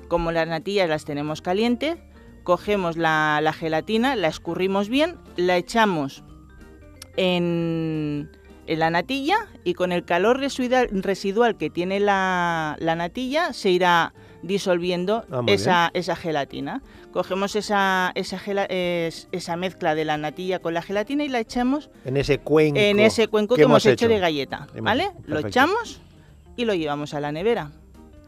Como 0.07 0.31
las 0.31 0.47
natillas 0.47 0.89
las 0.89 1.05
tenemos 1.05 1.41
calientes, 1.41 1.97
cogemos 2.43 2.97
la, 2.97 3.39
la 3.41 3.53
gelatina, 3.53 4.15
la 4.15 4.29
escurrimos 4.29 4.89
bien, 4.89 5.17
la 5.35 5.57
echamos 5.57 6.23
en, 7.17 8.31
en 8.67 8.79
la 8.79 8.89
natilla 8.89 9.48
y 9.63 9.74
con 9.74 9.91
el 9.91 10.05
calor 10.05 10.39
residual, 10.39 10.88
residual 10.91 11.58
que 11.58 11.70
tiene 11.70 12.00
la, 12.00 12.75
la 12.79 12.96
natilla 12.96 13.53
se 13.53 13.70
irá 13.72 14.13
disolviendo 14.41 15.25
Ah, 15.32 15.41
esa, 15.48 15.91
esa 15.93 16.15
gelatina. 16.15 16.82
Cogemos 17.12 17.55
esa, 17.55 18.12
esa, 18.15 18.38
es- 18.70 19.27
esa 19.32 19.55
mezcla 19.55 19.96
de 19.96 20.03
la 20.05 20.17
natilla 20.17 20.60
con 20.60 20.74
la 20.74 20.82
gelatina 20.82 21.24
y 21.24 21.29
la 21.29 21.39
echamos 21.39 21.89
En 22.05 22.17
ese 22.17 22.39
cuenco. 22.39 22.79
en 22.79 23.00
ese 23.00 23.27
cuenco 23.27 23.55
que, 23.55 23.62
hemos 23.63 23.86
hecho, 23.86 24.08
de 24.08 24.20
galleta. 24.20 24.67
¿Vale? 24.82 25.12
Lo 25.25 25.39
echamos 25.39 26.01
y 26.55 26.65
lo 26.65 26.74
llevamos 26.74 27.13
a 27.13 27.20
la 27.20 27.32
nevera. 27.32 27.72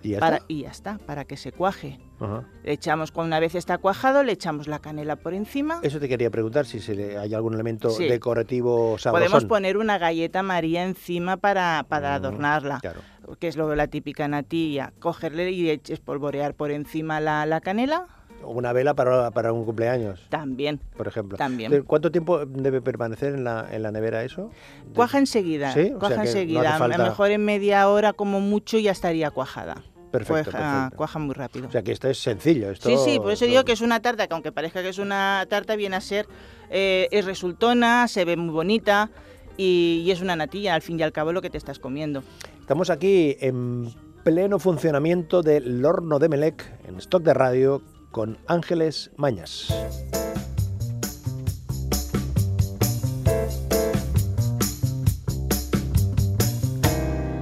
Y 0.03 0.09
ya 0.09 0.19
para, 0.19 0.35
está. 0.37 0.45
y 0.47 0.61
ya 0.61 0.69
está, 0.69 0.97
para 0.99 1.25
que 1.25 1.35
se 1.35 1.51
cuaje. 1.51 1.99
Ajá. 2.19 2.43
Le 2.63 2.71
echamos, 2.71 3.11
cuando 3.11 3.27
una 3.27 3.39
vez 3.39 3.55
está 3.55 3.77
cuajado, 3.77 4.23
le 4.23 4.31
echamos 4.31 4.67
la 4.67 4.79
canela 4.79 5.15
por 5.17 5.33
encima. 5.33 5.79
Eso 5.83 5.99
te 5.99 6.07
quería 6.07 6.29
preguntar, 6.29 6.65
si 6.65 6.79
se 6.79 6.95
le- 6.95 7.17
hay 7.17 7.33
algún 7.33 7.53
elemento 7.53 7.89
Sí. 7.89 8.07
decorativo 8.07 8.97
sabrosón. 8.97 9.27
Podemos 9.31 9.45
poner 9.45 9.77
una 9.77 9.97
galleta 9.97 10.41
María 10.43 10.83
encima 10.83 11.37
para, 11.37 11.85
para 11.89 12.11
Mm, 12.11 12.13
adornarla, 12.15 12.79
Claro. 12.81 13.01
que 13.39 13.47
es 13.47 13.57
lo 13.57 13.73
la 13.75 13.87
típica 13.87 14.27
natilla. 14.27 14.93
Cogerle 14.99 15.51
y 15.51 15.69
espolvorear 15.69 16.53
por 16.53 16.71
encima 16.71 17.19
la, 17.19 17.45
la 17.45 17.61
canela, 17.61 18.07
O 18.43 18.51
Una 18.51 18.73
vela 18.73 18.93
para, 18.93 19.31
para 19.31 19.51
un 19.53 19.65
cumpleaños, 19.65 20.27
también. 20.29 20.79
por 20.95 21.07
ejemplo. 21.07 21.35
También. 21.35 21.71
Entonces, 21.71 21.87
¿Cuánto 21.87 22.11
tiempo 22.11 22.45
debe 22.45 22.79
permanecer 22.79 23.33
en 23.33 23.43
la, 23.43 23.65
en 23.71 23.81
la 23.81 23.91
nevera 23.91 24.23
eso? 24.23 24.51
Cuaja 24.93 25.17
enseguida, 25.17 25.71
Sí, 25.73 25.79
o 25.79 25.83
sea 25.85 25.97
cuaja 25.97 26.15
no 26.17 26.21
hace 26.21 26.31
enseguida. 26.31 26.75
A 26.75 26.77
falta- 26.77 26.97
lo 26.99 27.03
mejor 27.05 27.31
en 27.31 27.43
media 27.43 27.89
hora 27.89 28.13
como 28.13 28.41
mucho 28.41 28.77
ya 28.77 28.91
estaría 28.91 29.31
cuajada. 29.31 29.81
Perfecto, 30.17 30.51
cuaja, 30.51 30.73
perfecto. 30.73 30.97
cuaja 30.97 31.19
muy 31.19 31.33
rápido. 31.33 31.67
O 31.67 31.71
sea 31.71 31.83
que 31.83 31.91
esto 31.91 32.07
es 32.09 32.17
sencillo. 32.17 32.71
Esto, 32.71 32.89
Sí, 32.89 32.97
sí, 33.03 33.19
por 33.19 33.31
eso 33.31 33.45
digo 33.45 33.63
que 33.63 33.71
es 33.73 33.81
una 33.81 34.01
tarta 34.01 34.27
que 34.27 34.33
aunque 34.33 34.51
parezca 34.51 34.81
que 34.81 34.89
es 34.89 34.99
una 34.99 35.45
tarta, 35.49 35.75
viene 35.75 35.95
a 35.95 36.01
ser, 36.01 36.27
eh, 36.69 37.07
es 37.11 37.25
resultona, 37.25 38.07
se 38.07 38.25
ve 38.25 38.37
muy 38.37 38.53
bonita 38.53 39.09
y, 39.57 40.03
y 40.05 40.11
es 40.11 40.21
una 40.21 40.35
natilla, 40.35 40.75
al 40.75 40.81
fin 40.81 40.99
y 40.99 41.03
al 41.03 41.11
cabo 41.11 41.31
lo 41.31 41.41
que 41.41 41.49
te 41.49 41.57
estás 41.57 41.79
comiendo. 41.79 42.23
Estamos 42.59 42.89
aquí 42.89 43.37
en 43.39 43.93
pleno 44.23 44.57
funcionamiento 44.57 45.43
del 45.43 45.85
horno 45.85 46.17
de 46.17 46.29
Melec, 46.29 46.65
en 46.87 46.95
stock 46.97 47.21
de 47.23 47.33
radio, 47.33 47.81
con 48.11 48.39
Ángeles 48.47 49.11
Mañas. 49.17 49.67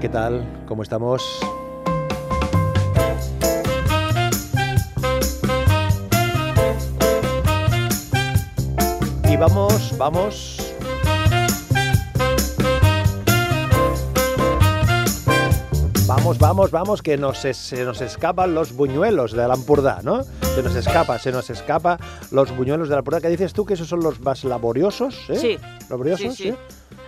¿Qué 0.01 0.09
tal? 0.09 0.65
¿Cómo 0.67 0.83
estamos? 0.83 1.23
Y 9.33 9.35
vamos, 9.35 9.97
vamos. 9.97 10.57
Vamos, 16.05 16.37
vamos, 16.37 16.69
vamos, 16.69 17.01
que 17.01 17.17
nos, 17.17 17.39
se 17.39 17.83
nos 17.83 18.01
escapan 18.01 18.53
los 18.53 18.73
buñuelos 18.73 19.31
de 19.31 19.47
la 19.47 19.55
Ampurdá, 19.55 20.01
¿no? 20.03 20.23
Se 20.53 20.61
nos 20.61 20.75
escapa, 20.75 21.17
se 21.17 21.31
nos 21.31 21.49
escapa 21.49 21.97
los 22.29 22.55
buñuelos 22.55 22.89
de 22.89 22.93
la 22.93 22.99
Ampurdá. 22.99 23.21
¿Qué 23.21 23.29
dices 23.29 23.53
tú 23.53 23.65
que 23.65 23.73
esos 23.73 23.87
son 23.87 24.01
los 24.01 24.19
más 24.21 24.43
laboriosos? 24.43 25.15
¿eh? 25.29 25.35
Sí, 25.35 25.57
¿Laboriosos? 25.89 26.35
sí, 26.35 26.51
sí. 26.51 26.55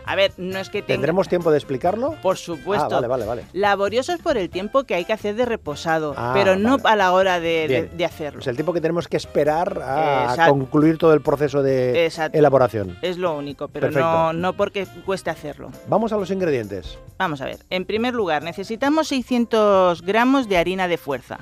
A 0.07 0.15
ver, 0.15 0.33
no 0.38 0.59
es 0.59 0.69
que 0.69 0.81
tenga... 0.81 0.95
¿Tendremos 0.95 1.27
tiempo 1.27 1.50
de 1.51 1.57
explicarlo? 1.57 2.15
Por 2.21 2.38
supuesto. 2.38 2.85
Ah, 2.85 3.01
vale, 3.01 3.07
vale, 3.07 3.25
vale. 3.25 3.43
Laboriosos 3.53 4.19
por 4.21 4.38
el 4.38 4.50
tiempo 4.50 4.83
que 4.83 4.93
hay 4.95 5.03
que 5.05 5.13
hacer 5.13 5.35
de 5.35 5.45
reposado, 5.45 6.13
Ah, 6.15 6.31
pero 6.33 6.55
no 6.55 6.77
vale. 6.77 6.93
a 6.93 6.95
la 6.95 7.12
hora 7.12 7.39
de, 7.39 7.67
de- 7.67 7.67
Bien. 7.67 7.97
de 7.97 8.05
hacerlo. 8.05 8.39
O 8.39 8.41
sea, 8.43 8.51
el 8.51 8.57
tiempo 8.57 8.71
que 8.74 8.81
tenemos 8.81 9.07
que 9.07 9.17
esperar 9.17 9.81
a 9.83 10.25
Exacto. 10.29 10.51
concluir 10.51 10.97
todo 11.00 11.13
el 11.13 11.21
proceso 11.21 11.63
de 11.63 12.05
Exacto. 12.05 12.38
elaboración. 12.38 12.97
Es 13.01 13.17
lo 13.17 13.35
único, 13.35 13.67
pero 13.67 13.89
no, 13.89 14.31
no 14.33 14.53
porque 14.53 14.85
cueste 15.05 15.29
hacerlo. 15.31 15.71
Vamos 15.88 16.13
a 16.13 16.17
los 16.17 16.29
ingredientes. 16.29 17.00
Vamos 17.17 17.41
a 17.41 17.45
ver. 17.45 17.57
En 17.71 17.85
primer 17.85 18.13
lugar, 18.13 18.43
necesitamos 18.43 19.07
600 19.07 20.01
gramos 20.03 20.47
de 20.47 20.57
harina 20.57 20.88
de 20.88 20.97
fuerza, 20.97 21.39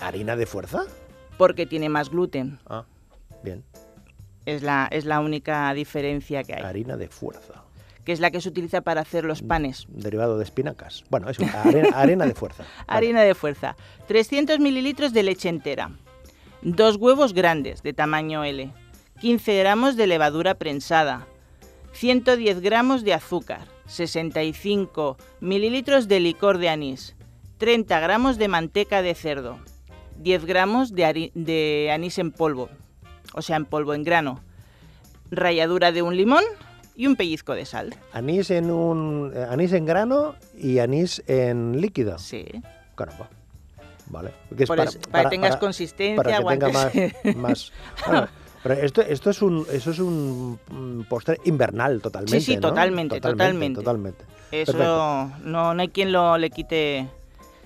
¿Harina 0.00 0.36
de 0.36 0.44
fuerza? 0.46 0.84
porque 1.38 1.64
tiene 1.66 1.88
más 1.88 2.10
gluten. 2.10 2.58
Ah, 2.68 2.84
bien. 3.42 3.64
Es 4.46 4.62
la, 4.62 4.88
es 4.90 5.06
la 5.06 5.20
única 5.20 5.72
diferencia 5.72 6.44
que 6.44 6.54
hay. 6.54 6.62
Harina 6.62 6.96
de 6.98 7.08
fuerza. 7.08 7.63
Que 8.04 8.12
es 8.12 8.20
la 8.20 8.30
que 8.30 8.40
se 8.40 8.48
utiliza 8.48 8.82
para 8.82 9.00
hacer 9.00 9.24
los 9.24 9.42
panes. 9.42 9.86
Derivado 9.88 10.38
de 10.38 10.44
espinacas. 10.44 11.04
Bueno, 11.10 11.30
eso, 11.30 11.42
arena, 11.64 11.88
arena 11.94 12.26
de 12.26 12.34
fuerza. 12.34 12.64
Vale. 12.86 12.98
Harina 12.98 13.22
de 13.22 13.34
fuerza. 13.34 13.76
300 14.06 14.58
mililitros 14.60 15.12
de 15.12 15.22
leche 15.22 15.48
entera. 15.48 15.90
Dos 16.62 16.96
huevos 16.96 17.32
grandes 17.32 17.82
de 17.82 17.92
tamaño 17.92 18.44
L. 18.44 18.72
15 19.20 19.58
gramos 19.58 19.96
de 19.96 20.06
levadura 20.06 20.54
prensada. 20.54 21.26
110 21.92 22.60
gramos 22.60 23.04
de 23.04 23.14
azúcar. 23.14 23.66
65 23.86 25.16
mililitros 25.40 26.08
de 26.08 26.20
licor 26.20 26.58
de 26.58 26.68
anís. 26.68 27.16
30 27.58 28.00
gramos 28.00 28.36
de 28.38 28.48
manteca 28.48 29.02
de 29.02 29.14
cerdo. 29.14 29.58
10 30.18 30.44
gramos 30.44 30.94
de 30.94 31.90
anís 31.92 32.18
en 32.18 32.32
polvo. 32.32 32.68
O 33.34 33.42
sea, 33.42 33.56
en 33.56 33.64
polvo, 33.64 33.94
en 33.94 34.04
grano. 34.04 34.40
Ralladura 35.30 35.92
de 35.92 36.02
un 36.02 36.16
limón 36.16 36.44
y 36.96 37.06
un 37.06 37.16
pellizco 37.16 37.54
de 37.54 37.64
sal. 37.66 37.94
Anís 38.12 38.50
en 38.50 38.70
un 38.70 39.32
eh, 39.34 39.46
anís 39.48 39.72
en 39.72 39.84
grano 39.86 40.34
y 40.56 40.78
anís 40.78 41.22
en 41.26 41.80
líquido. 41.80 42.18
Sí. 42.18 42.44
Caramba. 42.94 43.28
Vale. 44.06 44.30
Que 44.56 44.64
es 44.64 44.68
Por 44.68 44.78
eso, 44.80 44.98
para, 45.10 45.24
que 45.24 45.36
tengas 45.36 45.56
consistencia, 45.56 46.16
para 46.16 46.38
que 46.38 46.44
tenga 46.44 46.68
más, 46.68 46.92
más- 47.36 47.72
pero 48.62 48.74
esto, 48.74 49.00
esto 49.00 49.30
es 49.30 49.42
un 49.42 49.66
eso 49.72 49.90
es 49.90 49.98
un 49.98 50.58
mm, 50.70 51.02
postre 51.08 51.38
invernal 51.44 52.00
totalmente. 52.00 52.40
Sí, 52.40 52.52
sí, 52.52 52.54
¿no? 52.56 52.60
totalmente, 52.68 53.20
totalmente. 53.20 53.80
totalmente. 53.80 54.24
Eso 54.52 54.72
Perfecto. 54.72 55.30
no, 55.44 55.74
no 55.74 55.80
hay 55.80 55.88
quien 55.88 56.12
lo 56.12 56.36
le 56.38 56.50
quite. 56.50 57.08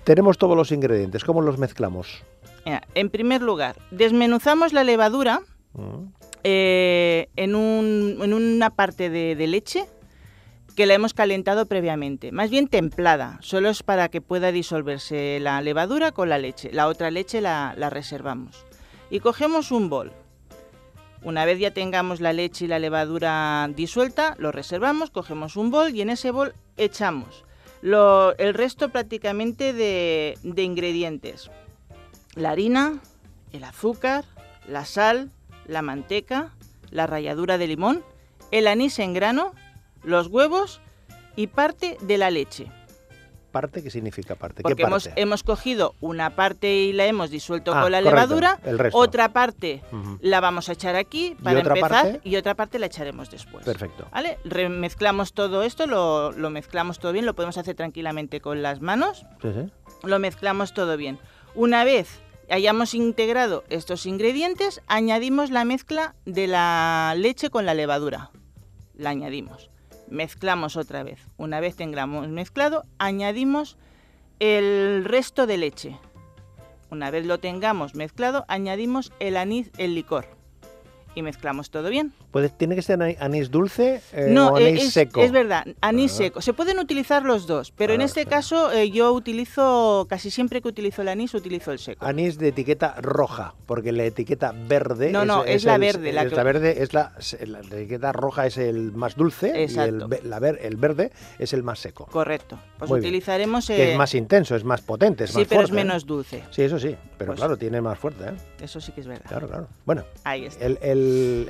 Tenemos 0.05 0.37
todos 0.37 0.55
los 0.55 0.71
ingredientes. 0.71 1.23
¿Cómo 1.23 1.41
los 1.41 1.57
mezclamos? 1.57 2.23
Mira, 2.65 2.81
en 2.95 3.09
primer 3.09 3.41
lugar, 3.41 3.75
desmenuzamos 3.91 4.73
la 4.73 4.83
levadura 4.83 5.41
Mm, 5.73 6.07
eh, 6.43 7.29
en, 7.35 7.55
un- 7.55 8.17
en 8.21 8.33
una 8.33 8.69
parte 8.69 9.09
de, 9.09 9.35
leche 9.47 9.85
que 10.75 10.85
la 10.85 10.93
hemos 10.93 11.13
calentado 11.13 11.65
previamente, 11.65 12.31
más 12.31 12.49
bien 12.49 12.67
templada, 12.67 13.37
solo 13.41 13.69
es 13.69 13.83
para 13.83 14.07
que 14.09 14.21
pueda 14.21 14.51
disolverse 14.51 15.39
la 15.41 15.61
levadura 15.61 16.11
con 16.13 16.29
la 16.29 16.37
leche. 16.37 16.69
La 16.71 16.87
otra 16.87 17.11
leche 17.11 17.41
la, 17.41 17.73
la 17.77 17.89
reservamos. 17.89 18.65
Y 19.09 19.19
cogemos 19.19 19.71
un 19.71 19.89
bol. 19.89 20.13
Una 21.21 21.43
vez 21.43 21.59
ya 21.59 21.71
tengamos 21.71 22.21
la 22.21 22.31
leche 22.31 22.63
y 22.63 22.67
la 22.69 22.79
levadura 22.79 23.69
disuelta, 23.75 24.35
lo 24.37 24.53
reservamos, 24.53 25.09
cogemos 25.11 25.57
un 25.57 25.69
bol 25.69 25.93
y 25.93 26.01
en 26.01 26.09
ese 26.09 26.31
bol 26.31 26.53
echamos 26.77 27.43
el 27.81 28.53
resto 28.53 28.89
prácticamente 28.89 29.73
de, 29.73 30.37
de 30.43 30.63
ingredientes. 30.63 31.49
La 32.35 32.51
harina, 32.51 32.99
el 33.51 33.63
azúcar, 33.63 34.25
la 34.67 34.85
sal, 34.85 35.29
la 35.69 35.81
manteca, 35.81 36.51
la 36.91 37.07
ralladura 37.07 37.57
de 37.57 37.67
limón, 37.67 38.03
el 38.51 38.67
anís 38.67 38.99
en 38.99 39.13
grano, 39.13 39.53
los 40.03 40.27
huevos 40.27 40.81
y 41.35 41.47
parte 41.47 41.97
de 42.01 42.17
la 42.17 42.31
leche. 42.31 42.71
¿Parte 43.51 43.81
qué 43.81 43.89
significa 43.89 44.35
parte? 44.35 44.61
Porque 44.61 44.75
¿Qué 44.75 44.83
hemos, 44.83 45.05
parte? 45.07 45.21
hemos 45.21 45.41
cogido 45.41 45.95
una 46.01 46.35
parte 46.35 46.71
y 46.71 46.93
la 46.93 47.07
hemos 47.07 47.31
disuelto 47.31 47.73
Ah, 47.73 47.81
con 47.81 47.91
la 47.91 47.97
correcto, 47.99 48.15
levadura, 48.15 48.59
el 48.63 48.77
resto. 48.77 48.95
otra 48.99 49.29
parte 49.33 49.81
la 50.21 50.39
vamos 50.39 50.69
a 50.69 50.73
echar 50.73 50.95
aquí 50.95 51.35
para 51.43 51.59
empezar 51.61 51.89
parte? 51.89 52.21
y 52.23 52.35
otra 52.35 52.53
parte 52.53 52.77
la 52.77 52.85
echaremos 52.85 53.31
después. 53.31 53.65
Perfecto. 53.65 54.07
¿Vale? 54.11 54.37
Remezclamos 54.45 55.33
todo 55.33 55.63
esto, 55.63 55.87
lo, 55.87 56.31
lo 56.31 56.51
mezclamos 56.51 56.99
todo 56.99 57.11
bien, 57.11 57.25
lo 57.25 57.33
podemos 57.33 57.57
hacer 57.57 57.75
tranquilamente 57.75 58.39
con 58.39 58.61
las 58.61 58.81
manos, 58.81 59.25
Sí, 59.41 59.47
sí. 59.51 59.71
lo 60.03 60.19
mezclamos 60.19 60.75
todo 60.75 60.95
bien. 60.95 61.17
Una 61.55 61.83
vez 61.83 62.21
hayamos 62.49 62.93
integrado 62.93 63.63
estos 63.69 64.05
ingredientes, 64.05 64.81
añadimos 64.87 65.51
la 65.51 65.65
mezcla 65.65 66.15
de 66.25 66.47
la 66.47 67.13
leche 67.17 67.49
con 67.49 67.65
la 67.65 67.73
levadura. 67.73 68.31
La 68.95 69.11
añadimos. 69.11 69.69
Mezclamos 70.07 70.75
otra 70.75 71.03
vez. 71.03 71.19
Una 71.37 71.59
vez 71.59 71.75
tengamos 71.75 72.27
mezclado, 72.29 72.83
añadimos 72.97 73.77
el 74.39 75.05
resto 75.05 75.45
de 75.45 75.57
leche. 75.57 75.99
Una 76.89 77.11
vez 77.11 77.25
lo 77.25 77.39
tengamos 77.39 77.93
mezclado, 77.93 78.45
añadimos 78.47 79.11
el 79.19 79.37
anís, 79.37 79.69
el 79.77 79.93
licor. 79.93 80.38
Y 81.15 81.21
mezclamos 81.23 81.69
todo 81.71 81.89
bien. 81.89 82.13
Puede- 82.31 82.49
¿Tiene 82.49 82.75
que 82.75 82.81
ser 82.81 83.01
anís 83.19 83.49
dulce 83.51 84.01
eh, 84.13 84.27
No, 84.29 84.49
o 84.49 84.57
eh, 84.59 84.69
anís 84.69 84.83
es, 84.85 84.93
seco? 84.93 85.21
es 85.21 85.31
verdad, 85.31 85.65
anís 85.81 86.13
Ah. 86.13 86.17
seco. 86.17 86.41
Se 86.41 86.53
pueden 86.53 86.77
utilizar 86.79 87.23
los 87.23 87.47
dos, 87.47 87.71
pero 87.71 87.93
en 87.93 88.01
Ah, 88.01 88.05
este 88.05 88.25
caso 88.25 88.71
eh, 88.71 88.91
yo 88.91 89.11
utilizo, 89.11 90.05
casi 90.09 90.29
siempre 90.31 90.61
que 90.61 90.67
utilizo 90.67 91.01
el 91.01 91.07
anís, 91.07 91.33
utilizo 91.33 91.71
el 91.71 91.79
seco. 91.79 92.05
Anís 92.05 92.37
de 92.37 92.49
etiqueta 92.49 92.95
roja, 93.01 93.55
porque 93.65 93.91
la 93.91 94.03
etiqueta 94.05 94.53
verde. 94.67 95.11
No, 95.11 95.25
no, 95.25 95.43
es 95.43 95.63
la 95.63 95.75
el- 95.75 95.81
verde, 95.81 96.13
la 96.13 96.23
es 96.23 96.29
que- 96.29 96.35
la 96.35 96.43
verde 96.43 96.83
es 96.83 96.93
la, 96.93 97.13
la 97.47 97.59
etiqueta 97.59 98.11
roja 98.11 98.45
es 98.45 98.57
el 98.57 98.91
más 98.91 99.15
dulce 99.15 99.65
y 99.67 99.77
el, 99.79 99.99
la 100.23 100.37
el 100.37 100.75
verde 100.77 101.11
es 101.39 101.53
el 101.53 101.63
más 101.63 101.79
seco. 101.79 102.05
Correcto. 102.05 102.59
Pues 102.77 102.89
Muy 102.89 102.99
bien. 102.99 103.09
utilizaremos... 103.09 103.67
Que 103.67 103.83
eh, 103.89 103.91
es 103.93 103.97
más 103.97 104.13
intenso, 104.15 104.55
es 104.55 104.63
más 104.63 104.81
potente, 104.81 105.23
es 105.25 105.31
sí, 105.31 105.39
más 105.39 105.47
pero 105.47 105.61
fuerte. 105.61 105.71
es 105.75 105.81
¿eh? 105.81 105.85
menos 105.85 106.05
dulce. 106.05 106.43
Sí, 106.51 106.61
eso 106.61 106.77
sí, 106.79 106.95
pero 107.17 107.29
Pues- 107.31 107.39
claro, 107.39 107.57
tiene 107.57 107.81
más 107.81 107.97
fuerte, 107.97 108.25
¿eh? 108.25 108.33
Eso 108.61 108.79
sí 108.79 108.91
que 108.91 109.01
es 109.01 109.07
verdad. 109.07 109.25
Claro, 109.27 109.47
claro. 109.47 109.67
Bueno, 109.85 110.03
Ahí 110.23 110.45
está. 110.45 110.65
el, 110.65 110.77
el- 110.81 110.98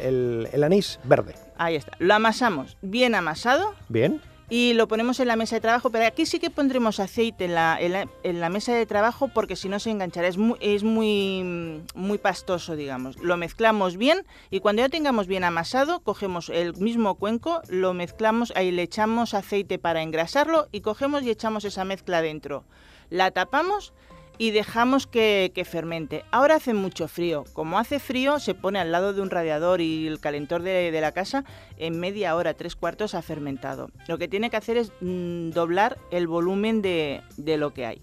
el- 0.01 0.49
el 0.51 0.63
anís 0.63 0.99
verde. 1.03 1.35
Ahí 1.57 1.75
está. 1.75 1.93
Lo 1.99 2.13
amasamos 2.13 2.77
bien 2.81 3.15
amasado 3.15 3.73
Bien. 3.89 4.21
y 4.49 4.73
lo 4.73 4.87
ponemos 4.87 5.19
en 5.19 5.27
la 5.27 5.35
mesa 5.35 5.55
de 5.57 5.61
trabajo, 5.61 5.89
pero 5.91 6.05
aquí 6.05 6.25
sí 6.25 6.39
que 6.39 6.49
pondremos 6.49 6.99
aceite 6.99 7.45
en 7.45 7.53
la, 7.55 7.77
en 7.79 7.91
la, 7.91 8.07
en 8.23 8.39
la 8.39 8.49
mesa 8.49 8.73
de 8.73 8.85
trabajo 8.85 9.27
porque 9.27 9.55
si 9.55 9.67
no 9.69 9.77
se 9.79 9.91
enganchará. 9.91 10.27
Es 10.27 10.37
muy, 10.37 10.57
es 10.61 10.83
muy, 10.83 11.83
muy 11.95 12.17
pastoso, 12.17 12.75
digamos. 12.75 13.17
Lo 13.17 13.35
mezclamos 13.37 13.97
bien 13.97 14.25
y 14.49 14.59
cuando 14.61 14.81
ya 14.81 14.89
tengamos 14.89 15.27
bien 15.27 15.43
amasado, 15.43 15.99
cogemos 16.01 16.49
el 16.49 16.75
mismo 16.77 17.15
cuenco, 17.15 17.61
lo 17.67 17.93
mezclamos, 17.93 18.53
ahí 18.55 18.71
le 18.71 18.83
echamos 18.83 19.33
aceite 19.33 19.77
para 19.79 20.01
engrasarlo 20.01 20.67
y 20.71 20.81
cogemos 20.81 21.23
y 21.23 21.29
echamos 21.29 21.65
esa 21.65 21.83
mezcla 21.83 22.21
dentro. 22.21 22.63
La 23.09 23.31
tapamos 23.31 23.91
y 24.39 24.51
dejamos 24.51 25.05
que, 25.05 25.51
fermente. 25.69 26.23
Ahora 26.31 26.55
hace 26.55 26.73
mucho 26.73 27.09
frío. 27.09 27.43
Como 27.51 27.77
hace 27.77 27.99
frío, 27.99 28.39
se 28.39 28.55
pone 28.55 28.79
al 28.79 28.91
lado 28.91 29.13
de 29.13 29.21
un 29.21 29.29
radiador 29.29 29.81
y 29.81 30.07
el 30.07 30.21
calentor 30.21 30.63
de, 30.63 30.97
la 30.99 31.11
casa 31.11 31.43
en 31.77 31.99
media 31.99 32.35
hora, 32.35 32.53
tres 32.53 32.77
cuartos 32.77 33.13
ha 33.13 33.21
fermentado. 33.21 33.91
Lo 34.07 34.17
que 34.17 34.29
tiene 34.29 34.49
que 34.49 34.55
hacer 34.55 34.77
es 34.77 34.93
mm, 35.01 35.49
doblar 35.49 35.97
el 36.09 36.27
volumen 36.27 36.81
de, 36.81 37.21
lo 37.37 37.73
que 37.73 37.85
hay. 37.85 38.01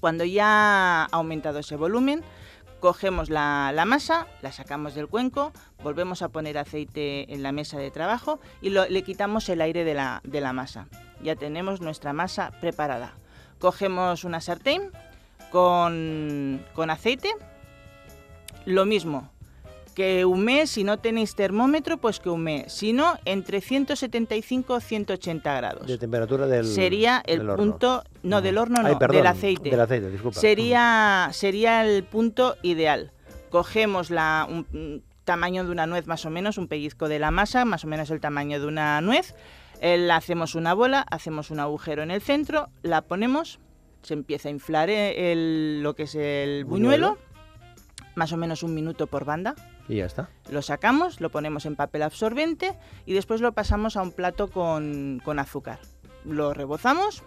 Cuando 0.00 0.24
ya 0.24 1.04
ha 1.04 1.08
aumentado 1.12 1.60
ese 1.60 1.76
volumen, 1.76 2.22
cogemos 2.78 3.30
la, 3.30 3.72
masa, 3.86 4.26
la 4.42 4.52
sacamos 4.52 4.94
del 4.94 5.08
cuenco, 5.08 5.52
volvemos 5.82 6.20
a 6.20 6.28
poner 6.28 6.58
aceite 6.58 7.32
en 7.32 7.42
la 7.42 7.52
mesa 7.52 7.78
de 7.78 7.90
trabajo 7.90 8.38
y 8.60 8.68
le 8.68 9.02
quitamos 9.02 9.48
el 9.48 9.62
aire 9.62 9.84
de 9.84 9.94
la 10.40 10.52
masa. 10.52 10.88
Ya 11.22 11.36
tenemos 11.36 11.80
nuestra 11.80 12.12
masa 12.12 12.52
preparada. 12.60 13.14
Cogemos 13.58 14.22
una 14.22 14.40
sartén 14.40 14.92
con, 15.50 16.64
con 16.74 16.90
aceite, 16.90 17.30
lo 18.66 18.84
mismo. 18.86 19.30
Que 19.94 20.24
humee, 20.24 20.68
si 20.68 20.84
no 20.84 20.98
tenéis 21.00 21.34
termómetro, 21.34 21.96
pues 21.98 22.20
que 22.20 22.28
humee. 22.28 22.66
Si 22.68 22.92
no, 22.92 23.18
entre 23.24 23.60
175 23.60 24.78
y 24.78 24.80
180 24.80 25.56
grados. 25.56 25.86
De 25.88 25.98
temperatura 25.98 26.46
del. 26.46 26.64
Sería 26.66 27.20
el 27.26 27.38
del 27.40 27.50
horno. 27.50 27.64
punto, 27.64 28.04
no, 28.22 28.40
del 28.40 28.58
horno 28.58 28.78
Ay, 28.84 28.92
no, 28.92 28.98
perdón, 29.00 29.16
del 29.16 29.26
aceite. 29.26 29.70
Del 29.70 29.80
aceite, 29.80 30.08
disculpa. 30.10 30.38
Sería, 30.38 31.30
sería 31.32 31.84
el 31.84 32.04
punto 32.04 32.54
ideal. 32.62 33.10
Cogemos 33.50 34.10
la, 34.10 34.46
un, 34.48 34.66
un 34.72 35.02
tamaño 35.24 35.64
de 35.64 35.72
una 35.72 35.86
nuez 35.86 36.06
más 36.06 36.24
o 36.26 36.30
menos, 36.30 36.58
un 36.58 36.68
pellizco 36.68 37.08
de 37.08 37.18
la 37.18 37.32
masa, 37.32 37.64
más 37.64 37.82
o 37.84 37.88
menos 37.88 38.10
el 38.10 38.20
tamaño 38.20 38.60
de 38.60 38.66
una 38.66 39.00
nuez. 39.00 39.34
eh, 39.80 39.98
la 39.98 40.14
hacemos 40.14 40.54
una 40.54 40.74
bola, 40.74 41.04
hacemos 41.10 41.50
un 41.50 41.58
agujero 41.58 42.04
en 42.04 42.12
el 42.12 42.20
centro, 42.22 42.68
la 42.82 43.02
ponemos, 43.02 43.58
se 44.02 44.14
empieza 44.14 44.48
a 44.48 44.52
inflar 44.52 44.90
eh, 44.90 45.32
el- 45.32 45.82
lo 45.82 45.94
que 45.94 46.04
es 46.04 46.14
el 46.14 46.64
Buñuelo. 46.64 47.10
buñuelo, 47.16 47.18
más 48.14 48.32
o 48.32 48.36
menos 48.36 48.62
un 48.62 48.74
minuto 48.74 49.06
por 49.06 49.24
banda. 49.24 49.54
Y 49.88 49.96
ya 49.96 50.06
está. 50.06 50.28
Lo 50.50 50.60
sacamos, 50.62 51.20
lo 51.20 51.30
ponemos 51.30 51.64
en 51.66 51.74
papel 51.76 52.02
absorbente 52.02 52.74
y 53.06 53.14
después 53.14 53.40
lo 53.40 53.52
pasamos 53.52 53.96
a 53.96 54.02
un 54.02 54.12
plato 54.12 54.48
con, 54.48 55.20
con 55.24 55.38
azúcar. 55.38 55.78
Lo 56.24 56.52
rebozamos, 56.52 57.22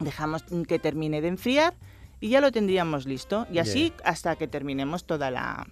dejamos 0.00 0.44
que 0.66 0.78
termine 0.78 1.20
de 1.20 1.28
enfriar 1.28 1.74
y 2.20 2.30
ya 2.30 2.40
lo 2.40 2.52
tendríamos 2.52 3.04
listo. 3.06 3.46
Y 3.52 3.58
así 3.58 3.92
hasta 4.04 4.36
que 4.36 4.48
terminemos 4.48 5.04
toda 5.04 5.30
la, 5.30 5.66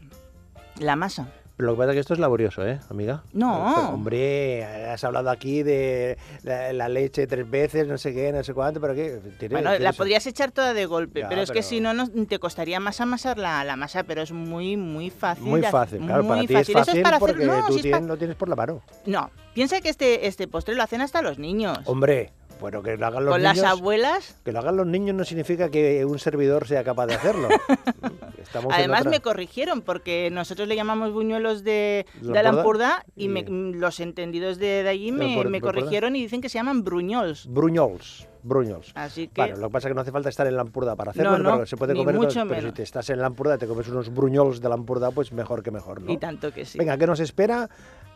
la 0.78 0.96
masa. 0.96 1.32
Lo 1.58 1.72
que 1.74 1.78
pasa 1.78 1.90
es 1.90 1.94
que 1.96 2.00
esto 2.00 2.14
es 2.14 2.18
laborioso, 2.20 2.66
¿eh, 2.66 2.80
amiga? 2.90 3.22
No. 3.32 3.72
Pero, 3.76 3.88
hombre, 3.90 4.64
has 4.64 5.04
hablado 5.04 5.30
aquí 5.30 5.62
de 5.62 6.16
la, 6.42 6.72
la 6.72 6.88
leche 6.88 7.26
tres 7.26 7.48
veces, 7.48 7.86
no 7.86 7.98
sé 7.98 8.12
qué, 8.14 8.32
no 8.32 8.42
sé 8.42 8.52
cuánto, 8.54 8.80
pero 8.80 8.94
qué. 8.94 9.20
Tiene- 9.38 9.54
Bueno, 9.56 9.70
tiene 9.70 9.84
la 9.84 9.92
podrías 9.92 10.26
echar 10.26 10.50
toda 10.50 10.72
de 10.74 10.86
golpe, 10.86 11.20
Ya, 11.20 11.28
pero 11.28 11.42
es 11.42 11.50
que 11.50 11.62
si 11.62 11.80
no, 11.80 11.92
nos- 11.94 12.10
te 12.26 12.38
costaría 12.38 12.80
más 12.80 13.00
amasar 13.00 13.38
la, 13.38 13.62
la 13.64 13.76
masa, 13.76 14.02
pero 14.02 14.22
es 14.22 14.32
muy, 14.32 14.76
muy 14.76 15.10
fácil. 15.10 15.44
Muy 15.44 15.60
hacer, 15.60 15.70
fácil, 15.70 15.98
claro, 15.98 16.22
para 16.26 16.36
muy 16.38 16.46
ti 16.46 16.54
es 16.54 16.72
fácil 16.72 17.02
para 17.02 17.16
hacer- 17.16 17.28
porque 17.28 17.44
no, 17.46 17.66
tú 17.66 17.74
si 17.74 17.78
es 17.80 17.86
pa- 17.92 17.98
tienes- 17.98 18.08
lo 18.08 18.16
tienes 18.16 18.36
por 18.36 18.48
la 18.48 18.56
mano. 18.56 18.82
No, 19.06 19.30
piensa 19.54 19.80
que 19.80 19.90
este, 19.90 20.26
este 20.26 20.48
postre 20.48 20.74
lo 20.74 20.82
hacen 20.82 21.00
hasta 21.02 21.22
los 21.22 21.38
niños. 21.38 21.78
Hombre, 21.84 22.32
bueno, 22.60 22.82
que 22.82 22.96
lo 22.96 23.06
hagan 23.06 23.24
los 23.24 23.34
Con 23.34 23.42
niños. 23.42 23.56
las 23.58 23.70
abuelas. 23.72 24.36
Que 24.44 24.52
lo 24.52 24.58
hagan 24.60 24.76
los 24.76 24.86
niños 24.86 25.14
no 25.14 25.24
significa 25.24 25.68
que 25.68 26.04
un 26.04 26.18
servidor 26.18 26.66
sea 26.66 26.82
capaz 26.82 27.06
de 27.06 27.14
hacerlo. 27.14 27.48
Estamos 28.52 28.74
Además 28.74 29.06
me 29.06 29.20
corrigieron 29.20 29.80
porque 29.80 30.28
nosotros 30.30 30.68
le 30.68 30.76
llamamos 30.76 31.10
buñuelos 31.12 31.64
de, 31.64 32.04
¿De? 32.20 32.42
Lampurdá 32.42 33.02
y 33.16 33.24
Y- 33.24 33.28
me- 33.28 33.44
los 33.48 33.98
entendidos 33.98 34.58
de, 34.58 34.82
de 34.82 34.88
allí 34.90 35.10
¿De 35.10 35.44
me, 35.46 35.60
corrigieron 35.62 36.14
y 36.16 36.20
dicen 36.22 36.42
que 36.42 36.50
se 36.50 36.58
llaman 36.58 36.84
bruñols. 36.84 37.46
Bruñols. 37.48 38.28
Bruñols. 38.42 38.92
Así 38.94 39.28
que 39.28 39.40
Vale, 39.40 39.56
lo 39.56 39.68
que 39.68 39.72
pasa 39.72 39.88
es 39.88 39.90
que 39.92 39.94
no 39.94 40.00
hace 40.02 40.10
falta 40.12 40.28
estar 40.28 40.46
en 40.46 40.56
Lampurda 40.56 40.96
para 40.96 41.12
hacerlo, 41.12 41.30
No, 41.30 41.38
no, 41.38 41.52
pero 41.52 41.66
se 41.66 41.76
puede 41.78 41.94
comer. 41.94 42.14
mucho 42.14 42.44
pero 42.46 42.68
si 42.68 42.72
te 42.74 42.82
estás 42.82 43.08
en 43.08 43.20
Lampurda, 43.20 43.56
te 43.56 43.66
comes 43.66 43.88
unos 43.88 44.12
bruñols 44.12 44.60
de 44.60 44.68
Lampurda, 44.68 45.10
pues 45.12 45.32
mejor 45.32 45.62
que 45.62 45.70
mejor, 45.70 46.02
¿no? 46.02 46.12
y 46.12 46.18
tanto 46.18 46.52
que 46.52 46.64
sí. 46.66 46.76
Venga, 46.76 46.98
¿qué 46.98 47.06
nos 47.06 47.20
espera? 47.20 47.70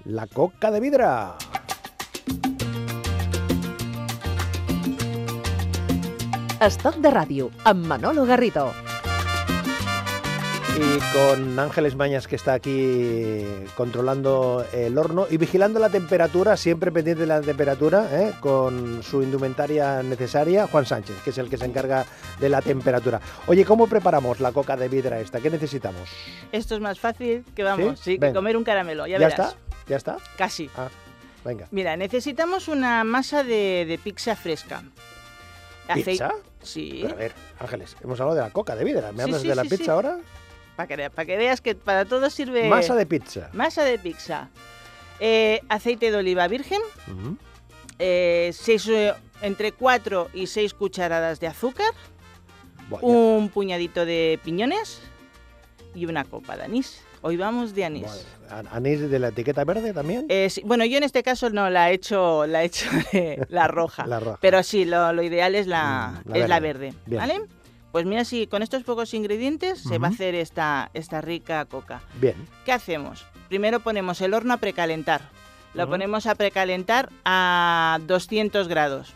La 0.05 0.27
coca 0.27 0.70
de 0.70 0.81
vidra. 0.81 1.37
Estoc 6.66 6.96
de 7.05 7.11
ràdio, 7.12 7.51
amb 7.68 7.85
Manolo 7.87 8.25
Garrido. 8.27 8.70
Y 10.79 10.99
con 11.15 11.59
Ángeles 11.59 11.97
Mañas, 11.97 12.29
que 12.29 12.37
está 12.37 12.53
aquí 12.53 13.43
controlando 13.77 14.65
el 14.75 14.97
horno 14.99 15.27
y 15.31 15.39
vigilando 15.39 15.81
la 15.81 15.89
temperatura, 15.89 16.57
siempre 16.59 16.93
pendiente 16.93 17.23
de 17.23 17.27
la 17.27 17.41
temperatura, 17.41 18.09
¿eh? 18.12 18.35
con 18.41 19.03
su 19.03 19.23
indumentaria 19.23 20.03
necesaria, 20.03 20.67
Juan 20.67 20.85
Sánchez, 20.85 21.17
que 21.25 21.31
es 21.31 21.39
el 21.39 21.49
que 21.49 21.57
se 21.57 21.65
encarga 21.65 22.05
de 22.41 22.49
la 22.51 22.61
temperatura. 22.61 23.21
Oye, 23.47 23.65
¿cómo 23.65 23.87
preparamos 23.87 24.41
la 24.41 24.53
coca 24.53 24.77
de 24.77 24.89
vidra 24.89 25.19
esta? 25.19 25.41
¿Qué 25.41 25.49
necesitamos? 25.49 26.11
Esto 26.53 26.75
es 26.75 26.81
más 26.83 27.01
fácil 27.01 27.45
que 27.55 27.62
vamos, 27.62 27.99
¿Sí? 28.01 28.12
sí, 28.12 28.19
que 28.19 28.33
comer 28.35 28.57
un 28.57 28.65
caramelo, 28.65 29.07
ya, 29.07 29.19
¿Ya 29.19 29.29
verás. 29.29 29.49
está? 29.49 29.59
¿Ya 29.89 29.97
está? 29.97 30.17
Casi. 30.37 30.69
Ah, 30.77 30.89
venga. 31.45 31.69
Mira, 31.71 31.97
necesitamos 31.97 32.69
una 32.69 33.03
masa 33.03 33.43
de, 33.45 33.87
de 33.89 33.99
pizza 34.03 34.37
fresca. 34.37 34.83
Acei- 35.89 36.05
¿Pizza? 36.05 36.33
Sí, 36.62 36.99
Pero 37.03 37.15
a 37.15 37.17
ver, 37.19 37.33
Ángeles, 37.61 37.97
hemos 38.03 38.21
hablado 38.21 38.37
de 38.37 38.43
la 38.43 38.51
coca 38.51 38.75
de 38.77 38.85
vidra. 38.85 39.12
¿Me 39.12 39.19
Sí, 39.19 39.23
hablas 39.23 39.43
sí, 39.43 39.49
de 39.49 39.55
la 39.55 39.62
pizza 39.62 39.77
sí. 39.85 39.91
ahora? 39.91 40.19
Para 40.77 40.87
que, 40.89 41.11
que 41.27 41.37
veas 41.37 41.61
que 41.61 41.75
para 41.75 42.05
todo 42.05 42.29
sirve... 42.31 42.69
Masa 42.69 42.95
de 42.95 43.07
pizza. 43.07 43.49
Masa 43.53 43.83
de 43.85 43.99
pizza. 43.99 44.49
Eh, 45.19 45.61
aceite 45.69 46.11
de 46.11 46.17
oliva 46.19 46.47
virgen, 46.47 46.81
eh, 47.99 48.51
seis, 48.53 48.87
eh, 48.89 49.15
entre 49.41 49.73
4 49.73 50.29
y 50.35 50.47
6 50.47 50.75
cucharadas 50.75 51.41
de 51.41 51.47
azúcar, 51.47 51.91
un 53.01 53.49
puñadito 53.53 54.05
de 54.05 54.39
piñones 54.45 55.01
y 55.95 56.07
una 56.07 56.25
copa 56.25 56.57
de 56.57 56.65
anís. 56.65 57.03
Hoy 57.23 57.37
vamos 57.39 57.75
de 57.75 57.85
anís. 57.87 58.27
¿Anís 58.71 59.11
de 59.11 59.19
la 59.19 59.29
etiqueta 59.29 59.65
verde 59.65 59.93
también? 59.93 60.27
Eh, 60.29 60.49
sí, 60.51 60.62
bueno, 60.65 60.85
yo 60.85 60.99
en 60.99 61.03
este 61.03 61.23
caso 61.25 61.51
no 61.51 61.69
la 61.71 61.91
he 61.91 61.95
hecho, 61.95 62.47
la 62.47 62.62
he 62.62 62.67
hecho 62.67 62.87
de 63.12 63.45
la 63.49 63.67
roja. 63.67 64.07
La 64.07 64.21
roja. 64.21 64.39
Pero 64.41 64.62
sí, 64.62 64.85
lo, 64.85 65.12
lo 65.12 65.23
ideal 65.23 65.55
es 65.55 65.67
la, 65.67 66.21
Mm, 66.25 66.31
la 66.31 66.39
es 66.39 66.49
la 66.49 66.61
verde. 66.61 66.79
verde. 66.91 66.99
Bien. 67.07 67.21
¿Vale? 67.21 67.41
Pues 67.97 68.05
mira, 68.05 68.27
si 68.27 68.47
con 68.47 68.63
estos 68.63 68.83
pocos 68.83 69.15
ingredientes 69.15 69.81
se 69.83 69.97
va 69.97 70.09
a 70.09 70.11
hacer 70.11 70.35
esta, 70.35 70.91
esta 70.93 71.23
rica 71.23 71.65
coca. 71.65 72.03
Bien. 72.21 72.35
¿Qué 72.67 72.73
hacemos? 72.73 73.25
Primero 73.49 73.81
ponemos 73.81 74.21
el 74.21 74.35
horno 74.35 74.53
a 74.53 74.57
precalentar. 74.59 75.23
Lo 75.73 75.89
ponemos 75.89 76.27
a 76.27 76.35
precalentar 76.35 77.09
a 77.25 77.99
200 78.07 78.69
grados. 78.69 79.15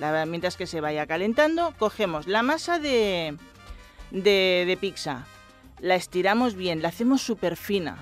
La- 0.00 0.26
mientras 0.26 0.56
que 0.56 0.66
se 0.66 0.80
vaya 0.80 1.06
calentando, 1.06 1.72
cogemos 1.78 2.26
la 2.26 2.42
masa 2.42 2.80
de, 2.80 3.36
de, 4.10 4.64
de 4.66 4.76
pizza, 4.76 5.24
la 5.78 5.94
estiramos 5.94 6.56
bien, 6.56 6.82
la 6.82 6.88
hacemos 6.88 7.22
súper 7.22 7.56
fina. 7.56 7.96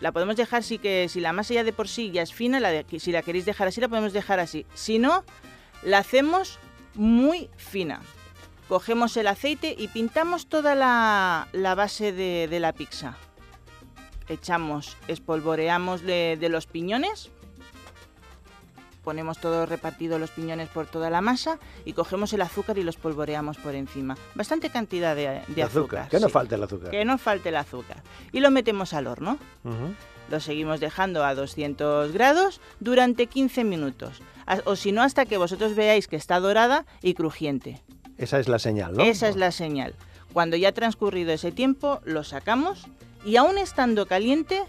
La 0.00 0.12
podemos 0.12 0.36
dejar 0.36 0.62
si 0.62 0.78
que 0.78 1.08
si 1.08 1.18
la 1.18 1.32
masa 1.32 1.54
ya 1.54 1.64
de 1.64 1.72
por 1.72 1.88
sí 1.88 2.12
ya 2.12 2.22
es 2.22 2.32
fina, 2.32 2.60
la 2.60 2.70
de- 2.70 2.86
si 3.00 3.10
la 3.10 3.22
queréis 3.22 3.46
dejar 3.46 3.66
así, 3.66 3.80
la 3.80 3.88
podemos 3.88 4.12
dejar 4.12 4.38
así. 4.38 4.64
Si 4.74 5.00
no, 5.00 5.24
la 5.82 5.98
hacemos 5.98 6.60
muy 6.94 7.50
fina. 7.56 8.00
Cogemos 8.68 9.16
el 9.16 9.28
aceite 9.28 9.74
y 9.78 9.88
pintamos 9.88 10.46
toda 10.48 10.74
la, 10.74 11.48
la 11.52 11.74
base 11.74 12.12
de, 12.12 12.48
de 12.48 12.60
la 12.60 12.72
pizza. 12.72 13.16
Echamos, 14.28 14.96
espolvoreamos 15.06 16.02
de, 16.02 16.36
de 16.40 16.48
los 16.48 16.66
piñones. 16.66 17.30
Ponemos 19.04 19.38
todo 19.38 19.66
repartido 19.66 20.18
los 20.18 20.32
piñones 20.32 20.68
por 20.68 20.86
toda 20.86 21.10
la 21.10 21.20
masa 21.20 21.60
y 21.84 21.92
cogemos 21.92 22.32
el 22.32 22.42
azúcar 22.42 22.76
y 22.76 22.82
los 22.82 22.96
polvoreamos 22.96 23.56
por 23.56 23.76
encima. 23.76 24.16
Bastante 24.34 24.68
cantidad 24.70 25.14
de, 25.14 25.44
azúcar. 25.62 26.08
Que 26.08 26.18
no 26.18 26.26
sí. 26.26 26.32
falte 26.32 26.56
el 26.56 26.64
azúcar. 26.64 26.90
Que 26.90 27.04
no 27.04 27.18
falte 27.18 27.50
el 27.50 27.56
azúcar. 27.56 28.02
Y 28.32 28.40
lo 28.40 28.50
metemos 28.50 28.94
al 28.94 29.06
horno. 29.06 29.38
Lo 30.28 30.40
seguimos 30.40 30.80
dejando 30.80 31.24
a 31.24 31.36
200 31.36 32.10
grados 32.10 32.60
durante 32.80 33.28
15 33.28 33.62
minutos. 33.62 34.20
O 34.64 34.74
si 34.74 34.90
no, 34.90 35.02
hasta 35.02 35.24
que 35.24 35.36
vosotros 35.38 35.76
veáis 35.76 36.08
que 36.08 36.16
está 36.16 36.40
dorada 36.40 36.84
y 37.00 37.14
crujiente. 37.14 37.80
Esa 38.18 38.38
es 38.38 38.48
la 38.48 38.58
señal, 38.58 38.94
¿no? 38.94 39.02
Esa 39.04 39.28
es 39.28 39.36
la 39.36 39.52
señal. 39.52 39.94
Cuando 40.32 40.56
ya 40.56 40.68
ha 40.68 40.72
transcurrido 40.72 41.32
ese 41.32 41.52
tiempo, 41.52 42.00
lo 42.04 42.24
sacamos 42.24 42.86
y 43.24 43.36
aún 43.36 43.58
estando 43.58 44.06
caliente, 44.06 44.62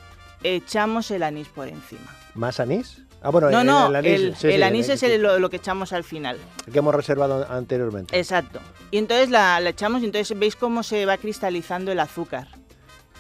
echamos 0.44 1.12
el 1.12 1.24
anís 1.24 1.48
por 1.50 1.68
encima. 1.68 2.16
¿Más 2.34 2.60
anís? 2.60 3.02
Ah, 3.22 3.30
bueno, 3.32 3.50
no, 3.50 3.62
el, 3.62 3.68
no, 3.68 3.88
el 3.88 3.96
el, 3.96 3.96
anís, 3.96 4.38
sí, 4.38 4.48
el 4.48 4.54
sí, 4.58 4.62
anís 4.64 4.90
es 4.90 5.00
sí, 5.00 5.06
el- 5.08 5.22
lo, 5.22 5.40
lo 5.40 5.50
que 5.50 5.58
echamos 5.58 5.92
al 5.92 6.04
final. 6.04 6.38
que 6.72 6.80
hemos 6.80 6.94
reservado 6.94 7.48
anteriormente. 7.52 8.18
Exacto. 8.18 8.60
Y 8.92 8.98
entonces 9.00 9.30
la, 9.30 9.60
la 9.60 9.70
echamos 9.72 10.02
y 10.04 10.06
entonces 10.06 10.38
veis 10.38 10.56
cómo 10.56 10.84
se 10.84 11.06
va 11.06 11.18
cristalizando 11.18 11.92
el 11.92 12.00
azúcar. 12.00 12.48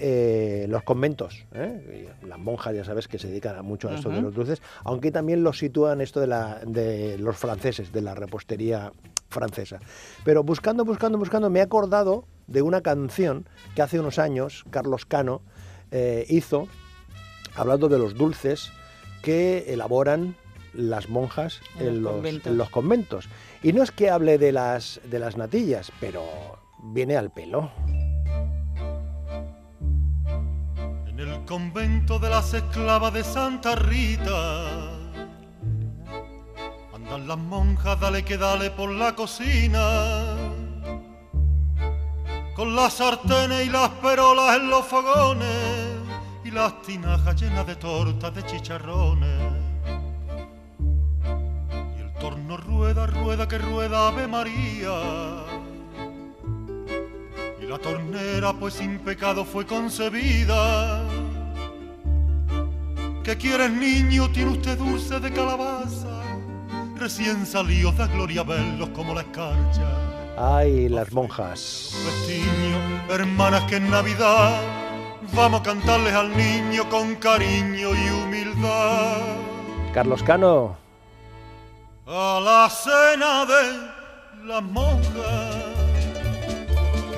eh, 0.65 0.67
los 0.69 0.83
conventos. 0.85 1.45
¿eh? 1.55 2.09
Las 2.27 2.39
monjas, 2.39 2.75
ya 2.77 2.85
sabes, 2.85 3.09
que 3.09 3.19
se 3.19 3.27
dedican 3.29 3.65
mucho 3.65 3.89
a 3.89 3.95
esto 3.97 4.11
de 4.11 4.21
los 4.23 4.35
dulces, 4.35 4.63
aunque 4.85 5.11
también 5.11 5.43
lo 5.43 5.53
sitúan 5.53 6.01
esto 6.01 6.21
de, 6.21 6.27
la, 6.29 6.61
de 6.65 7.19
los 7.19 7.37
franceses, 7.37 7.91
de 7.91 8.03
la 8.03 8.15
repostería 8.15 8.93
francesa. 9.29 9.81
Pero 10.25 10.45
buscando, 10.45 10.85
buscando, 10.85 11.19
buscando, 11.19 11.49
me 11.51 11.59
he 11.61 11.63
acordado 11.63 12.27
de 12.47 12.63
una 12.63 12.83
canción 12.83 13.49
que 13.75 13.83
hace 13.83 13.99
unos 13.99 14.19
años 14.19 14.65
Carlos 14.71 15.07
Cano 15.07 15.41
eh, 15.91 16.27
hizo 16.29 16.69
hablando 17.55 17.89
de 17.89 17.99
los 17.99 18.15
dulces 18.15 18.73
que 19.23 19.73
elaboran 19.73 20.37
las 20.75 21.09
monjas 21.09 21.61
En 21.79 21.87
en, 21.89 21.95
los 21.95 22.03
los, 22.03 22.13
conventos. 22.15 22.47
en 22.51 22.59
los 22.59 22.71
conventos. 22.71 23.29
Y 23.63 23.73
no 23.73 23.83
es 23.83 23.91
que 23.91 24.11
hable 24.11 24.39
de 24.39 24.53
las, 24.53 25.01
de 25.05 25.19
las 25.19 25.37
natillas, 25.37 25.93
pero 26.01 26.25
viene 26.83 27.17
al 27.17 27.31
pelo. 27.31 27.71
En 31.07 31.21
el 31.21 31.45
convento 31.45 32.19
de 32.19 32.31
las 32.31 32.55
esclavas 32.55 33.13
de 33.13 33.23
Santa 33.23 33.77
Rita 33.77 34.99
andan 36.95 37.29
las 37.29 37.39
monjas, 37.39 38.01
dale 38.01 38.25
que 38.25 38.39
dale 38.39 38.71
por 38.71 38.91
la 38.91 39.15
cocina, 39.15 40.37
con 42.57 42.75
las 42.75 42.95
sartenes 42.95 43.67
y 43.67 43.71
las 43.71 43.91
perolas 43.91 44.57
en 44.57 44.71
los 44.71 44.87
fogones 44.87 45.72
las 46.53 46.83
tinajas 46.83 47.41
llenas 47.41 47.67
de 47.67 47.77
tortas 47.77 48.35
de 48.35 48.45
chicharrones. 48.45 49.53
Y 51.97 52.01
el 52.01 52.13
torno 52.21 52.57
rueda, 52.57 53.07
rueda 53.07 53.49
que 53.49 53.59
rueda 53.59 54.09
Ave 54.09 54.27
María. 54.27 55.45
Y 57.61 57.67
la 57.67 57.79
tornera 57.79 58.53
pues 58.53 58.75
sin 58.75 58.99
pecado 58.99 59.45
fue 59.45 59.67
concebida. 59.67 61.03
¿Qué 63.25 63.37
quieres 63.37 63.71
niño? 63.71 64.31
Tiene 64.31 64.53
usted 64.53 64.77
dulce 64.77 65.21
de 65.21 65.33
calabaza. 65.33 66.23
Recién 66.97 67.47
salidos 67.47 67.97
da 67.97 68.07
gloria 68.09 68.43
verlos 68.43 68.91
como 68.91 69.15
la 69.15 69.23
escarcha. 69.23 69.87
Ay, 70.37 70.89
las 70.89 71.13
monjas. 71.13 71.95
Vestiño, 72.05 72.79
hermanas 73.11 73.65
que 73.65 73.77
en 73.77 73.91
Navidad 73.91 74.82
vamos 75.35 75.61
a 75.61 75.63
cantarles 75.63 76.13
al 76.15 76.37
niño 76.37 76.89
con 76.89 77.15
cariño 77.17 77.95
y 77.95 78.11
humildad. 78.11 79.17
Carlos 79.93 80.23
Cano, 80.23 80.77
A 82.07 82.41
la 82.43 82.69
cena 82.71 83.47
de 83.47 84.47
las 84.47 84.63
monjas 84.63 85.72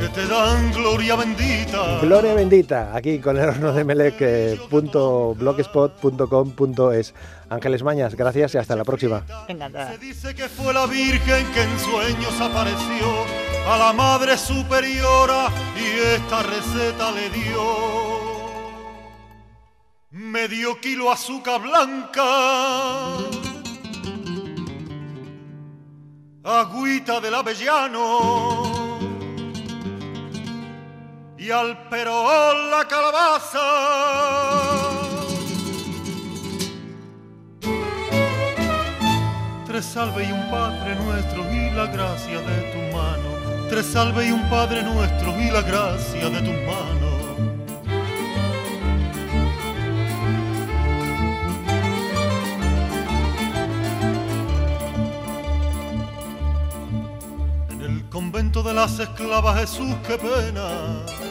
que 0.04 0.20
te 0.20 0.26
dan 0.26 0.70
gloria 0.72 1.16
bendita. 1.16 1.98
gloria 2.02 2.34
bendita, 2.34 2.94
aquí 2.94 3.18
con 3.20 3.38
el 3.38 3.48
horno 3.48 3.72
de 3.72 3.84
Melec, 3.84 4.16
eh, 4.20 4.60
punto 4.68 5.34
blogspot.com.es. 5.34 7.14
Ángeles 7.48 7.82
Mañas, 7.82 8.14
gracias 8.14 8.54
y 8.54 8.58
hasta 8.58 8.76
la 8.76 8.84
próxima. 8.84 9.24
Encantada. 9.48 9.92
Se 9.92 9.98
dice 9.98 10.34
que 10.34 10.48
fue 10.48 10.74
la 10.74 10.86
Virgen 10.86 11.46
que 11.52 11.62
en 11.62 11.78
sueños 11.78 12.38
apareció 12.38 13.06
a 13.66 13.78
la 13.78 13.92
Madre 13.94 14.36
Superiora 14.36 15.48
y 15.74 16.16
esta 16.16 16.42
receta 16.42 17.10
le 17.12 17.30
dio. 17.30 17.64
Medio 20.10 20.78
kilo 20.80 21.10
azúcar 21.10 21.62
blanca, 21.62 22.22
agüita 26.44 27.20
del 27.20 27.34
avellano 27.34 28.83
y 31.44 31.50
al 31.50 31.76
perol 31.90 32.70
la 32.70 32.88
calabaza. 32.88 33.60
Tres 39.66 39.84
salve 39.84 40.24
y 40.24 40.32
un 40.32 40.50
Padre 40.50 40.94
nuestro 40.94 41.42
y 41.52 41.70
la 41.70 41.86
gracia 41.86 42.40
de 42.40 42.72
tu 42.72 42.96
mano. 42.96 43.68
Tres 43.68 43.84
salve 43.84 44.26
y 44.26 44.32
un 44.32 44.48
Padre 44.48 44.82
nuestro 44.84 45.38
y 45.38 45.50
la 45.50 45.60
gracia 45.60 46.30
de 46.30 46.40
tu 46.40 46.52
mano. 46.70 47.12
En 57.70 57.80
el 57.82 58.08
convento 58.08 58.62
de 58.62 58.72
las 58.72 58.98
esclavas 58.98 59.60
Jesús, 59.60 59.94
qué 60.06 60.16
pena 60.16 61.23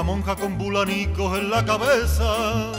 una 0.00 0.12
monja 0.14 0.34
con 0.34 0.56
bulanicos 0.56 1.38
en 1.38 1.50
la 1.50 1.62
cabeza, 1.62 2.72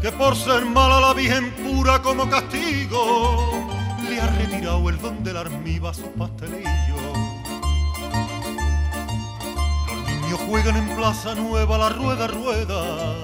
que 0.00 0.10
por 0.12 0.34
ser 0.34 0.64
mala 0.64 1.00
la 1.00 1.12
Virgen 1.12 1.50
pura 1.50 2.00
como 2.00 2.30
castigo, 2.30 3.68
le 4.08 4.18
ha 4.18 4.26
retirado 4.28 4.88
el 4.88 4.98
don 4.98 5.22
del 5.22 5.36
armiva 5.36 5.90
a 5.90 5.94
sus 5.94 6.08
pastelillos. 6.18 6.66
Los 9.86 10.22
niños 10.22 10.40
juegan 10.48 10.76
en 10.78 10.96
Plaza 10.96 11.34
Nueva 11.34 11.76
la 11.76 11.90
rueda 11.90 12.26
rueda 12.26 13.16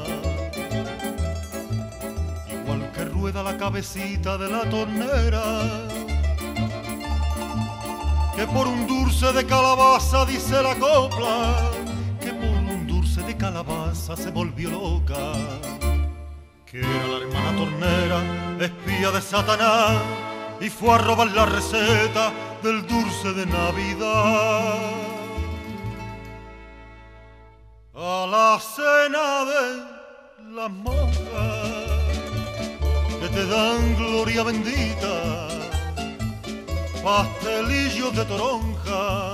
igual 2.53 2.92
que 2.92 3.05
rueda 3.07 3.42
la 3.42 3.57
cabecita 3.57 4.37
de 4.37 4.51
la 4.51 4.69
tornera. 4.69 5.95
Que 8.37 8.46
por 8.46 8.66
un 8.68 8.87
dulce 8.87 9.33
de 9.33 9.46
calabaza 9.46 10.27
dice 10.27 10.62
la 10.62 10.75
copla, 10.75 11.70
que 12.20 12.35
por 12.35 12.51
un 12.51 12.87
dulce 12.87 13.22
de 13.22 13.35
calabaza 13.35 14.14
se 14.14 14.31
volvió 14.31 14.70
loca. 14.70 15.33
Que 16.66 16.81
era 16.81 17.07
la 17.07 17.16
hermana 17.16 17.57
tornera, 17.57 18.18
espía 18.61 19.11
de 19.11 19.22
Satanás, 19.22 19.96
y 20.61 20.68
fue 20.68 20.90
a 20.90 20.99
robar 20.99 21.29
la 21.29 21.46
receta 21.46 22.31
del 22.62 22.87
dulce 22.87 23.33
de 23.33 23.46
Navidad. 23.46 24.75
A 27.94 28.27
la 28.31 28.61
cena 28.61 29.44
de 29.46 30.55
las 30.55 30.70
monjas 30.70 31.77
que 33.18 33.29
te 33.29 33.46
dan 33.46 33.96
gloria 33.96 34.42
bendita, 34.42 35.36
pastelillos 37.07 38.16
de 38.16 38.25
toronja 38.25 39.31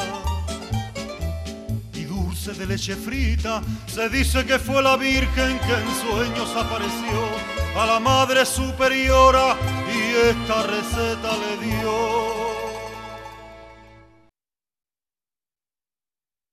y 1.95 2.05
dulce 2.05 2.53
de 2.53 2.67
leche 2.67 2.95
frita. 2.95 3.63
Se 3.87 4.11
dice 4.11 4.45
que 4.45 4.59
fue 4.59 4.83
la 4.83 4.99
Virgen 4.99 5.59
que 5.61 5.73
en 5.73 5.89
sueños 6.05 6.55
apareció 6.55 7.19
a 7.75 7.87
la 7.87 7.99
Madre 7.99 8.45
Superiora 8.45 9.57
y 9.89 10.29
esta 10.29 10.65
receta 10.65 11.31
le 11.43 11.67
dio. 11.67 12.42